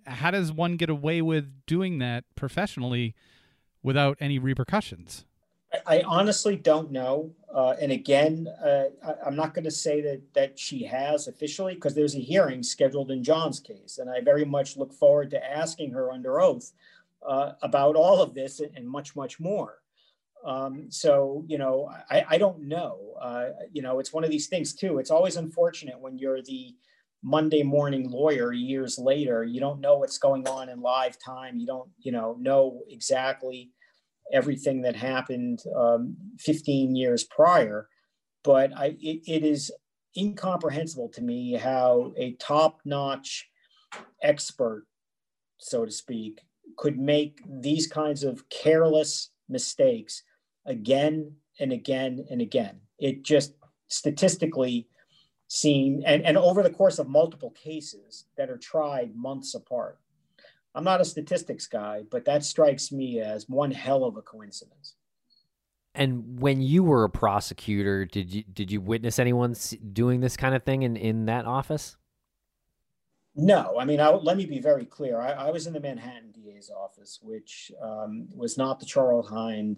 [0.05, 3.15] How does one get away with doing that professionally
[3.83, 5.25] without any repercussions?
[5.85, 7.31] I honestly don't know.
[7.53, 11.75] Uh, and again, uh, I, am not going to say that that she has officially
[11.75, 15.51] because there's a hearing scheduled in John's case, and I very much look forward to
[15.51, 16.71] asking her under oath
[17.27, 19.79] uh, about all of this and much, much more.
[20.45, 23.15] Um, so, you know, I, I don't know.
[23.21, 24.97] Uh, you know, it's one of these things too.
[24.97, 26.75] It's always unfortunate when you're the
[27.21, 29.43] Monday morning lawyer years later.
[29.43, 31.59] You don't know what's going on in live time.
[31.59, 33.69] You don't, you know, know exactly
[34.31, 37.87] everything that happened um, 15 years prior.
[38.43, 39.71] But I, it, it is
[40.17, 43.47] incomprehensible to me how a top-notch
[44.21, 44.85] expert,
[45.57, 46.41] so to speak,
[46.77, 50.23] could make these kinds of careless mistakes
[50.65, 52.79] again and again and again.
[52.99, 53.53] It just
[53.87, 54.87] statistically
[55.47, 59.99] seen and, and over the course of multiple cases that are tried months apart.
[60.73, 64.95] I'm not a statistics guy, but that strikes me as one hell of a coincidence.
[65.93, 69.55] And when you were a prosecutor, did you did you witness anyone
[69.91, 71.97] doing this kind of thing in, in that office?
[73.35, 75.19] No, I mean, I, let me be very clear.
[75.19, 79.77] I, I, was in the Manhattan DA's office, which um, was not the Charles Hynes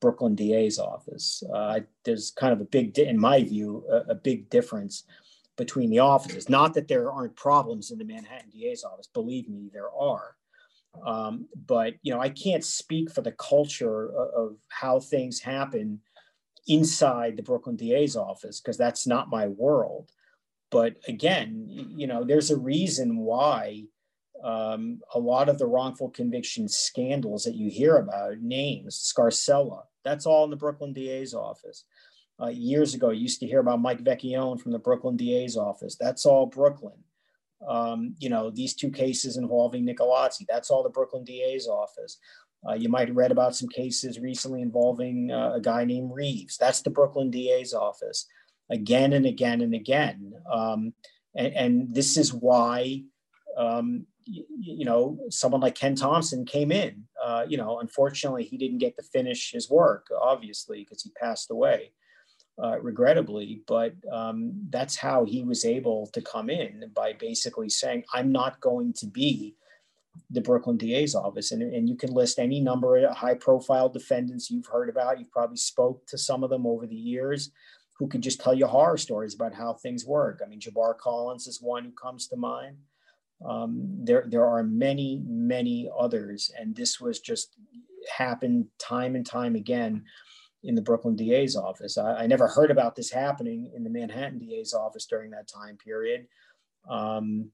[0.00, 1.42] Brooklyn DA's office.
[1.54, 5.04] Uh, there's kind of a big, in my view, a, a, big difference
[5.60, 6.48] between the offices.
[6.48, 9.08] Not that there aren't problems in the Manhattan DA's office.
[9.12, 10.34] Believe me, there are.
[11.04, 16.00] Um, but you know, I can't speak for the culture of, of how things happen
[16.66, 20.10] inside the Brooklyn DA's office because that's not my world.
[20.70, 23.84] But again, you know, there's a reason why
[24.42, 30.24] um, a lot of the wrongful conviction scandals that you hear about, names, Scarcella, That's
[30.24, 31.84] all in the Brooklyn DA's office.
[32.42, 35.96] Uh, years ago, you used to hear about Mike Vecchione from the Brooklyn DA's office.
[36.00, 36.96] That's all Brooklyn.
[37.68, 42.18] Um, you know, these two cases involving Nicolazzi, that's all the Brooklyn DA's office.
[42.68, 46.56] Uh, you might have read about some cases recently involving uh, a guy named Reeves.
[46.56, 48.26] That's the Brooklyn DA's office
[48.70, 50.32] again and again and again.
[50.50, 50.94] Um,
[51.34, 53.04] and, and, this is why,
[53.56, 57.04] um, you, you, know, someone like Ken Thompson came in.
[57.22, 61.50] Uh, you know, unfortunately, he didn't get to finish his work, obviously, because he passed
[61.50, 61.92] away.
[62.62, 68.04] Uh, regrettably, but um, that's how he was able to come in by basically saying,
[68.12, 69.56] I'm not going to be
[70.30, 71.52] the Brooklyn DA's office.
[71.52, 75.18] And, and you can list any number of high profile defendants you've heard about.
[75.18, 77.50] You've probably spoke to some of them over the years
[77.98, 80.40] who could just tell you horror stories about how things work.
[80.44, 82.76] I mean, Jabbar Collins is one who comes to mind.
[83.48, 86.50] Um, there, there are many, many others.
[86.58, 87.56] And this was just
[88.14, 90.04] happened time and time again
[90.62, 91.96] in the Brooklyn DA's office.
[91.96, 95.76] I, I, never heard about this happening in the Manhattan DA's office during that time
[95.76, 96.26] period.
[96.88, 97.50] Um,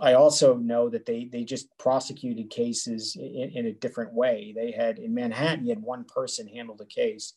[0.00, 4.52] I also know that they they just prosecuted cases in, in, a different way.
[4.56, 7.34] They had in Manhattan, you had one person handle the case.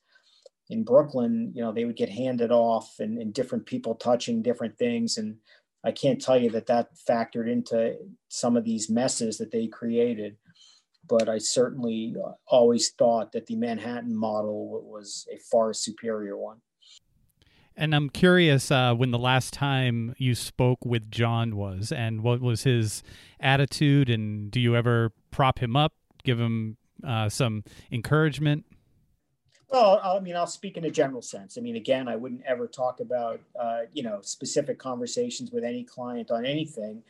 [0.69, 4.77] In Brooklyn, you know, they would get handed off, and, and different people touching different
[4.77, 5.17] things.
[5.17, 5.37] And
[5.83, 7.95] I can't tell you that that factored into
[8.29, 10.37] some of these messes that they created
[11.07, 16.57] but I certainly uh, always thought that the Manhattan model was a far superior one.
[17.75, 22.41] And I'm curious uh, when the last time you spoke with John was, and what
[22.41, 23.03] was his
[23.39, 25.93] attitude, and do you ever prop him up,
[26.23, 28.65] give him uh, some encouragement?
[29.69, 31.57] Well, I mean, I'll speak in a general sense.
[31.57, 35.83] I mean, again, I wouldn't ever talk about, uh, you know, specific conversations with any
[35.83, 37.03] client on anything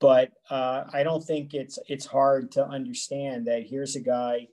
[0.00, 4.48] but uh, I don't think it's it's hard to understand that here's a guy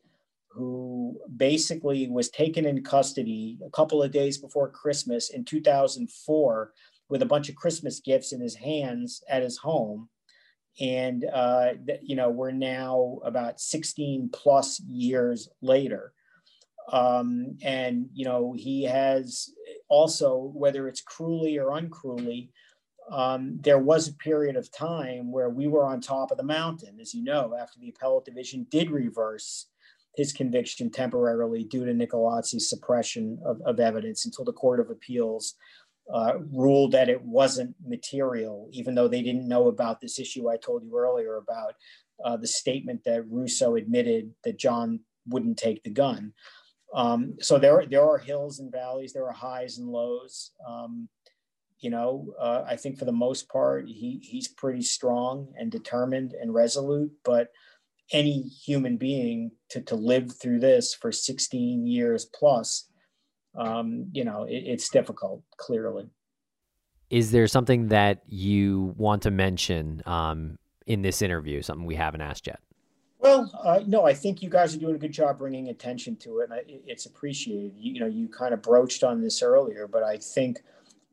[0.50, 6.72] who basically was taken in custody a couple of days before Christmas in 2004
[7.10, 10.10] with a bunch of Christmas gifts in his hands at his home.
[10.80, 16.14] And, uh, you know, we're now about 16 plus years later.
[16.92, 19.50] Um, and, you know, he has
[19.90, 22.52] also, whether it's cruelly or uncruelly,
[23.12, 27.00] um, there was a period of time where we were on top of the mountain,
[27.00, 29.68] as you know, after the appellate division did reverse
[30.16, 35.56] his conviction temporarily due to Nicolazzi's suppression of, of evidence until the Court of Appeals
[36.14, 40.58] uh, ruled that it wasn't material, even though they didn't know about this issue I
[40.58, 41.76] told you earlier about
[42.24, 46.34] uh, the statement that Russo admitted that John wouldn't take the gun.
[46.94, 50.52] Um, so there, there are hills and valleys, there are highs and lows.
[50.68, 51.10] Um,
[51.84, 56.32] you know, uh, I think for the most part, he he's pretty strong and determined
[56.32, 57.12] and resolute.
[57.26, 57.50] But
[58.14, 62.88] any human being to to live through this for 16 years plus,
[63.58, 65.44] um, you know, it, it's difficult.
[65.58, 66.10] Clearly.
[67.10, 70.58] Is there something that you want to mention um,
[70.88, 71.62] in this interview?
[71.62, 72.62] Something we haven't asked yet?
[73.20, 76.40] Well, uh, no, I think you guys are doing a good job bringing attention to
[76.40, 77.74] it, and I, it's appreciated.
[77.76, 80.62] You, you know, you kind of broached on this earlier, but I think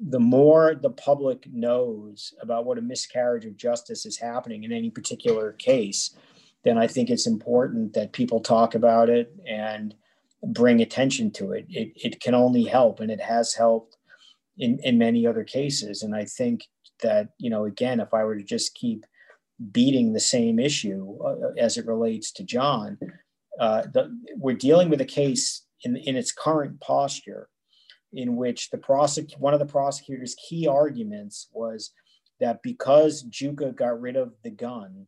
[0.09, 4.91] the more the public knows about what a miscarriage of justice is happening in any
[4.91, 6.17] particular case,
[6.65, 9.95] then I think it's important that people talk about it and
[10.43, 11.67] bring attention to it.
[11.69, 13.99] It, it can only help, and it has helped
[14.57, 16.03] in, in many other cases.
[16.03, 16.65] And I think
[17.03, 19.05] that, you know, again, if I were to just keep
[19.71, 22.99] beating the same issue uh, as it relates to John,
[23.59, 27.49] uh, the, we're dealing with a case in, in its current posture
[28.13, 31.93] in which the prosec- one of the prosecutor's key arguments was
[32.41, 35.07] that because Giuca got rid of the gun,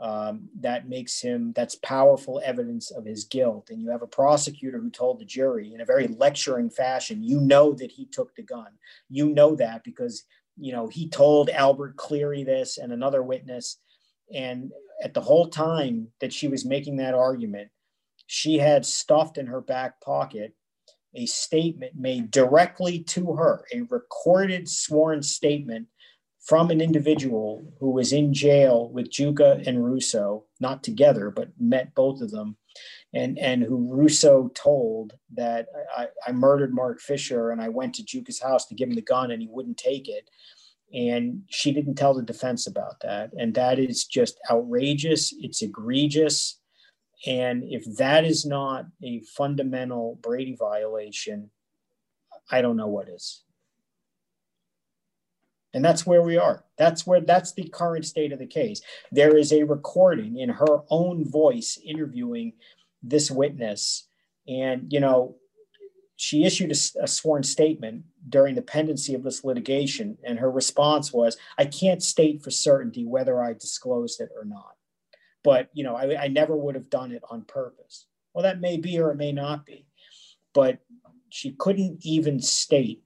[0.00, 3.70] um, that makes him that's powerful evidence of his guilt.
[3.70, 7.40] And you have a prosecutor who told the jury in a very lecturing fashion, you
[7.40, 8.68] know that he took the gun.
[9.08, 10.24] You know that because
[10.58, 13.78] you know he told Albert Cleary this and another witness.
[14.34, 14.70] And
[15.02, 17.70] at the whole time that she was making that argument,
[18.26, 20.54] she had stuffed in her back pocket
[21.16, 25.88] a statement made directly to her, a recorded sworn statement
[26.46, 31.92] from an individual who was in jail with Giuca and Russo, not together, but met
[31.94, 32.56] both of them,
[33.12, 38.04] and, and who Russo told that I, I murdered Mark Fisher and I went to
[38.04, 40.30] Giuca's house to give him the gun and he wouldn't take it.
[40.94, 43.32] And she didn't tell the defense about that.
[43.36, 45.34] And that is just outrageous.
[45.40, 46.60] It's egregious.
[47.24, 51.50] And if that is not a fundamental Brady violation,
[52.50, 53.42] I don't know what is.
[55.72, 56.64] And that's where we are.
[56.78, 58.80] That's where that's the current state of the case.
[59.12, 62.54] There is a recording in her own voice interviewing
[63.02, 64.08] this witness
[64.48, 65.36] And, you know,
[66.16, 71.12] she issued a, a, sworn statement during the pendency of this litigation, and her response
[71.12, 74.75] was, "I can't state for certainty whether I disclosed it or not,
[75.46, 78.76] but you know, I, I never would have done it on purpose." Well, that may
[78.76, 79.86] be or it may not be,
[80.52, 80.78] but
[81.30, 83.02] she couldn't even state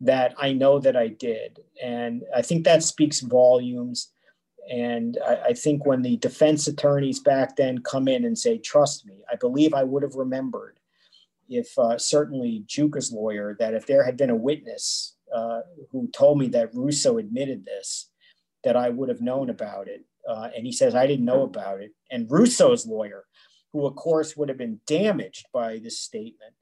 [0.00, 4.12] that I know that I did, and I think that speaks volumes.
[4.70, 9.06] And I, I think when the defense attorneys back then come in and say, "Trust
[9.06, 10.78] me," I believe I would have remembered
[11.48, 15.60] if uh, certainly Giuca's lawyer that if there had been a witness uh,
[15.90, 18.10] who told me that Russo admitted this,
[18.64, 20.04] that I would have known about it.
[20.28, 21.92] Uh, and he says I didn't know about it.
[22.10, 23.24] And Russo's lawyer,
[23.72, 26.54] who of course would have been damaged by this statement,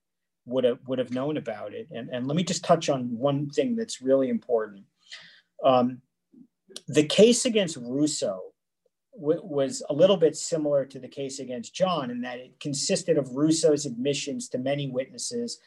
[0.46, 1.88] would have would have known about it.
[1.90, 4.84] And and let me just touch on one thing that's really important.
[5.64, 6.02] Um,
[6.88, 8.50] the case against Russo
[9.12, 13.34] was a little bit similar to the case against John in that it consisted of
[13.34, 15.58] Russo's admissions to many witnesses,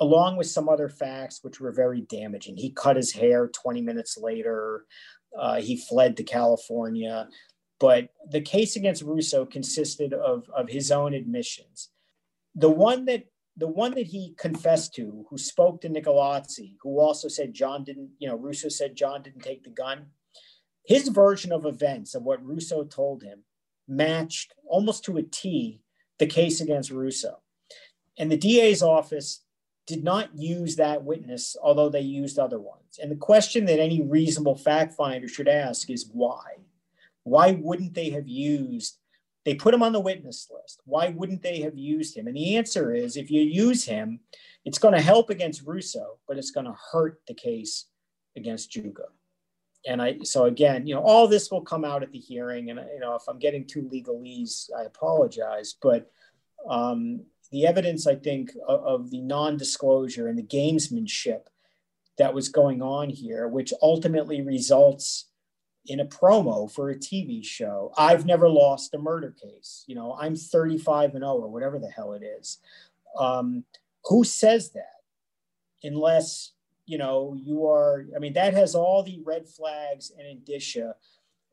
[0.00, 2.56] along with some other facts which were very damaging.
[2.56, 4.86] He cut his hair 20 minutes later,
[5.38, 7.28] uh, he fled to California.
[7.78, 11.90] But the case against Russo consisted of, of his own admissions.
[12.54, 13.24] The one that
[13.58, 18.10] the one that he confessed to, who spoke to Nicolazzi, who also said John didn't,
[18.18, 20.08] you know, Russo said John didn't take the gun
[20.86, 23.42] his version of events of what Russo told him
[23.88, 25.82] matched almost to a T
[26.18, 27.42] the case against Russo.
[28.18, 29.44] And the DA's office
[29.86, 32.98] did not use that witness, although they used other ones.
[33.00, 36.56] And the question that any reasonable fact finder should ask is why?
[37.22, 38.98] Why wouldn't they have used?
[39.44, 40.80] They put him on the witness list.
[40.84, 42.26] Why wouldn't they have used him?
[42.26, 44.20] And the answer is if you use him,
[44.64, 47.86] it's going to help against Russo, but it's going to hurt the case
[48.36, 49.06] against Giuca
[49.86, 52.80] and I so again, you know, all this will come out at the hearing, and
[52.92, 55.76] you know, if I'm getting too legalese, I apologize.
[55.80, 56.10] But
[56.68, 61.42] um, the evidence, I think, of, of the non-disclosure and the gamesmanship
[62.18, 65.26] that was going on here, which ultimately results
[65.86, 67.92] in a promo for a TV show.
[67.96, 69.84] I've never lost a murder case.
[69.86, 72.58] You know, I'm 35 and 0 or whatever the hell it is.
[73.18, 73.64] Um,
[74.04, 75.02] who says that?
[75.84, 76.52] Unless
[76.86, 80.94] you know, you are, I mean, that has all the red flags and indicia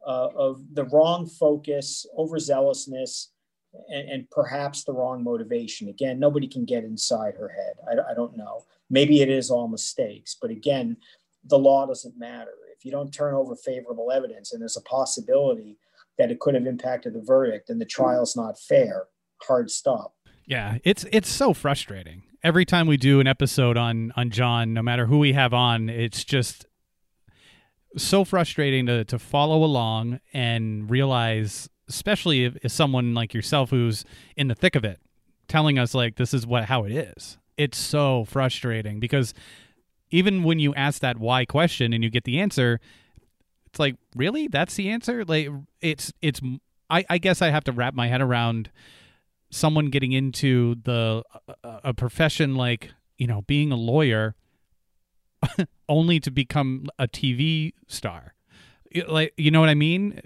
[0.06, 3.30] uh, of the wrong focus, overzealousness,
[3.90, 5.90] and, and, perhaps the wrong motivation.
[5.90, 7.74] Again, nobody can get inside her head.
[7.88, 8.66] I, I don't know.
[8.90, 10.98] Maybe it is all mistakes, but again,
[11.46, 12.52] the law doesn't matter.
[12.78, 15.78] If you don't turn over favorable evidence and there's a possibility
[16.18, 19.06] that it could have impacted the verdict and the trial's not fair,
[19.42, 20.14] hard stop.
[20.46, 24.82] Yeah, it's it's so frustrating every time we do an episode on on John, no
[24.82, 26.66] matter who we have on, it's just
[27.98, 34.04] so frustrating to to follow along and realize, especially if, if someone like yourself who's
[34.36, 35.00] in the thick of it,
[35.48, 37.38] telling us like this is what how it is.
[37.58, 39.34] It's so frustrating because
[40.10, 42.80] even when you ask that why question and you get the answer,
[43.68, 45.24] it's like really that's the answer.
[45.26, 45.50] Like
[45.82, 46.42] it's it's
[46.90, 48.72] I, I guess I have to wrap my head around
[49.50, 51.24] someone getting into the
[51.64, 54.36] a profession like you know being a lawyer
[55.90, 58.33] only to become a TV star.
[59.08, 60.20] Like you know what I mean?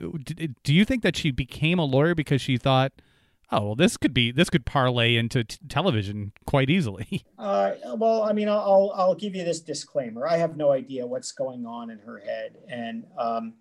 [0.63, 2.91] Do you think that she became a lawyer because she thought,
[3.51, 7.26] oh well, this could be this could parlay into t- television quite easily?
[7.38, 10.28] Uh, well, I mean, I'll I'll give you this disclaimer.
[10.28, 13.53] I have no idea what's going on in her head, and um,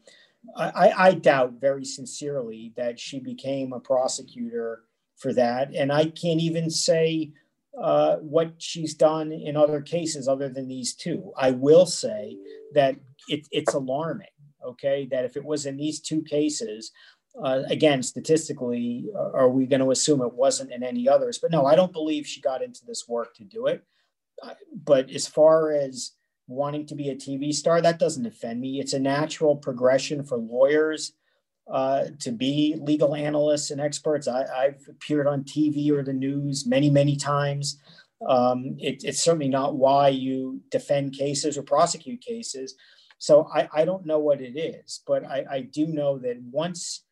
[0.57, 4.83] I, I doubt very sincerely that she became a prosecutor
[5.17, 5.75] for that.
[5.75, 7.33] And I can't even say
[7.81, 11.33] uh, what she's done in other cases other than these two.
[11.37, 12.37] I will say
[12.75, 12.97] that
[13.29, 14.29] it, it's alarming,
[14.67, 16.93] okay, that if it was in these two cases,
[17.43, 21.39] uh, again, statistically, are we going to assume it wasn't in any others?
[21.39, 23.85] But no, I don't believe she got into this work to do it.
[24.85, 26.13] But as far as
[26.49, 28.81] wanting to be a TV star, that doesn't offend me.
[28.81, 31.13] It's a natural progression for lawyers
[31.71, 34.29] uh, to be legal analysts and experts.
[34.29, 37.81] I, have appeared on TV or the news many, many times.
[38.27, 42.75] Um, it, it's certainly not why you defend cases or prosecute cases.
[43.19, 47.05] So I, I don't know what it is, but I, I, do know that once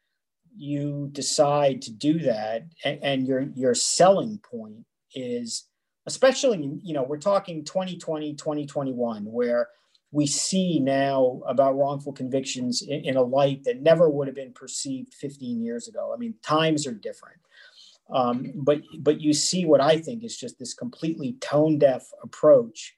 [0.56, 4.84] you decide to do that and, and your your selling point
[5.14, 5.64] is
[6.06, 9.68] especially you know we're talking 2020 2021 where
[10.14, 14.52] we see now about wrongful convictions in, in, a light that never would have been
[14.52, 16.12] perceived 15 years ago.
[16.14, 17.40] I mean, times are different.
[18.12, 22.94] Um, but but you see what I think is just this completely tone deaf approach.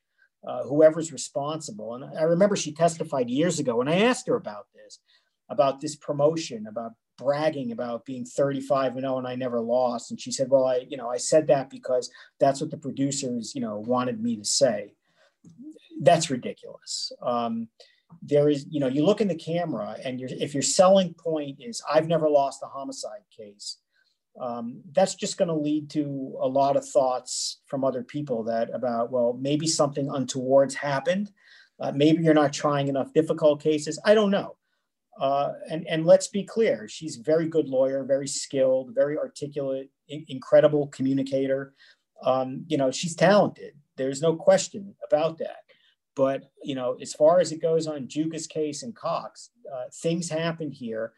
[0.47, 4.67] Uh, whoever's responsible, and I remember she testified years ago, and I asked her about
[4.75, 5.01] this,
[5.49, 10.11] about this promotion, about bragging about being 35 and 0 and I never lost.
[10.11, 13.55] And she said, Well, I, you know, I said that because that's what the producers,
[13.55, 14.95] you know, wanted me to say.
[16.01, 17.13] That's ridiculous.
[17.23, 17.69] Um,
[18.23, 21.57] there is, you know, you look in the camera and you're, if your selling point
[21.61, 23.79] is, I've never lost a homicide case,
[24.41, 28.69] um, that's just going to lead to a lot of thoughts from other people that
[28.75, 31.31] about, well, maybe something untoward's happened.
[31.81, 33.99] Uh, maybe you're not trying enough difficult cases.
[34.05, 34.57] I don't know.
[35.19, 39.91] Uh, and, and let's be clear, she's a very good lawyer, very skilled, very articulate,
[40.09, 41.75] in- incredible communicator.
[42.23, 43.75] Um, you know, she's talented.
[43.97, 45.61] There's no question about that.
[46.15, 50.31] But, you know, as far as it goes on Giuca's case and Cox, uh, things
[50.31, 51.13] happened here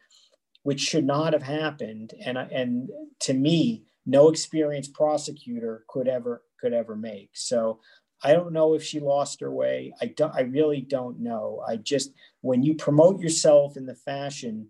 [0.69, 2.13] which should not have happened.
[2.23, 2.91] And, and
[3.21, 7.31] to me, no experienced prosecutor could ever could ever make.
[7.33, 7.79] So
[8.23, 9.95] I don't know if she lost her way.
[9.99, 10.35] I don't.
[10.35, 11.63] I really don't know.
[11.67, 12.11] I just
[12.41, 14.67] when you promote yourself in the fashion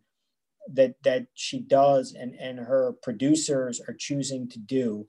[0.72, 5.06] that that she does, and and her producers are choosing to do,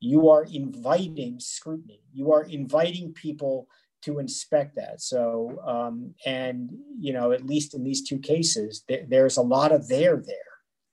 [0.00, 2.00] you are inviting scrutiny.
[2.14, 3.68] You are inviting people
[4.02, 5.00] to inspect that.
[5.00, 9.72] So, um, and you know, at least in these two cases, th- there's a lot
[9.72, 10.36] of there there.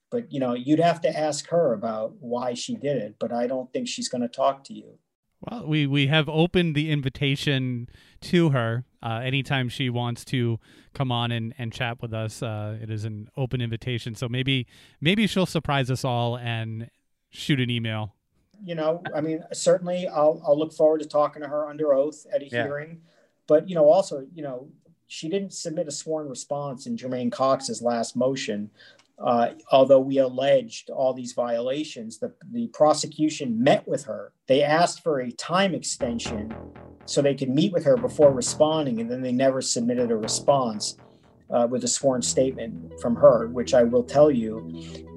[0.10, 3.16] But you know, you'd have to ask her about why she did it.
[3.20, 4.98] But I don't think she's going to talk to you.
[5.42, 7.90] Well, we we have opened the invitation
[8.22, 8.86] to her.
[9.04, 10.60] Uh, anytime she wants to
[10.94, 14.16] come on and, and chat with us, uh, it is an open invitation.
[14.16, 14.68] So maybe
[15.00, 16.90] maybe she'll surprise us all and
[17.30, 18.17] shoot an email
[18.64, 22.26] you know, I mean, certainly I'll, I'll look forward to talking to her under oath
[22.34, 22.64] at a yeah.
[22.64, 23.02] hearing.
[23.48, 24.68] But, you know, also, you know,
[25.08, 28.70] she didn't submit a sworn response in Jermaine Cox's last motion.
[29.20, 34.32] Uh, although we alleged all these violations, the, the prosecution met with her.
[34.48, 36.54] They asked for a time extension
[37.06, 40.98] so they could meet with her before responding, and then they never submitted a response
[41.50, 44.68] uh, with a sworn statement from her, which I will tell you,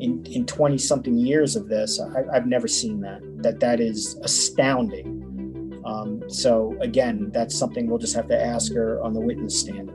[0.01, 3.21] in in twenty something years of this, I, have never seen that.
[3.43, 5.83] That that is astounding.
[5.85, 9.91] Um, so again, that's something we'll just have to ask her on the witness stand.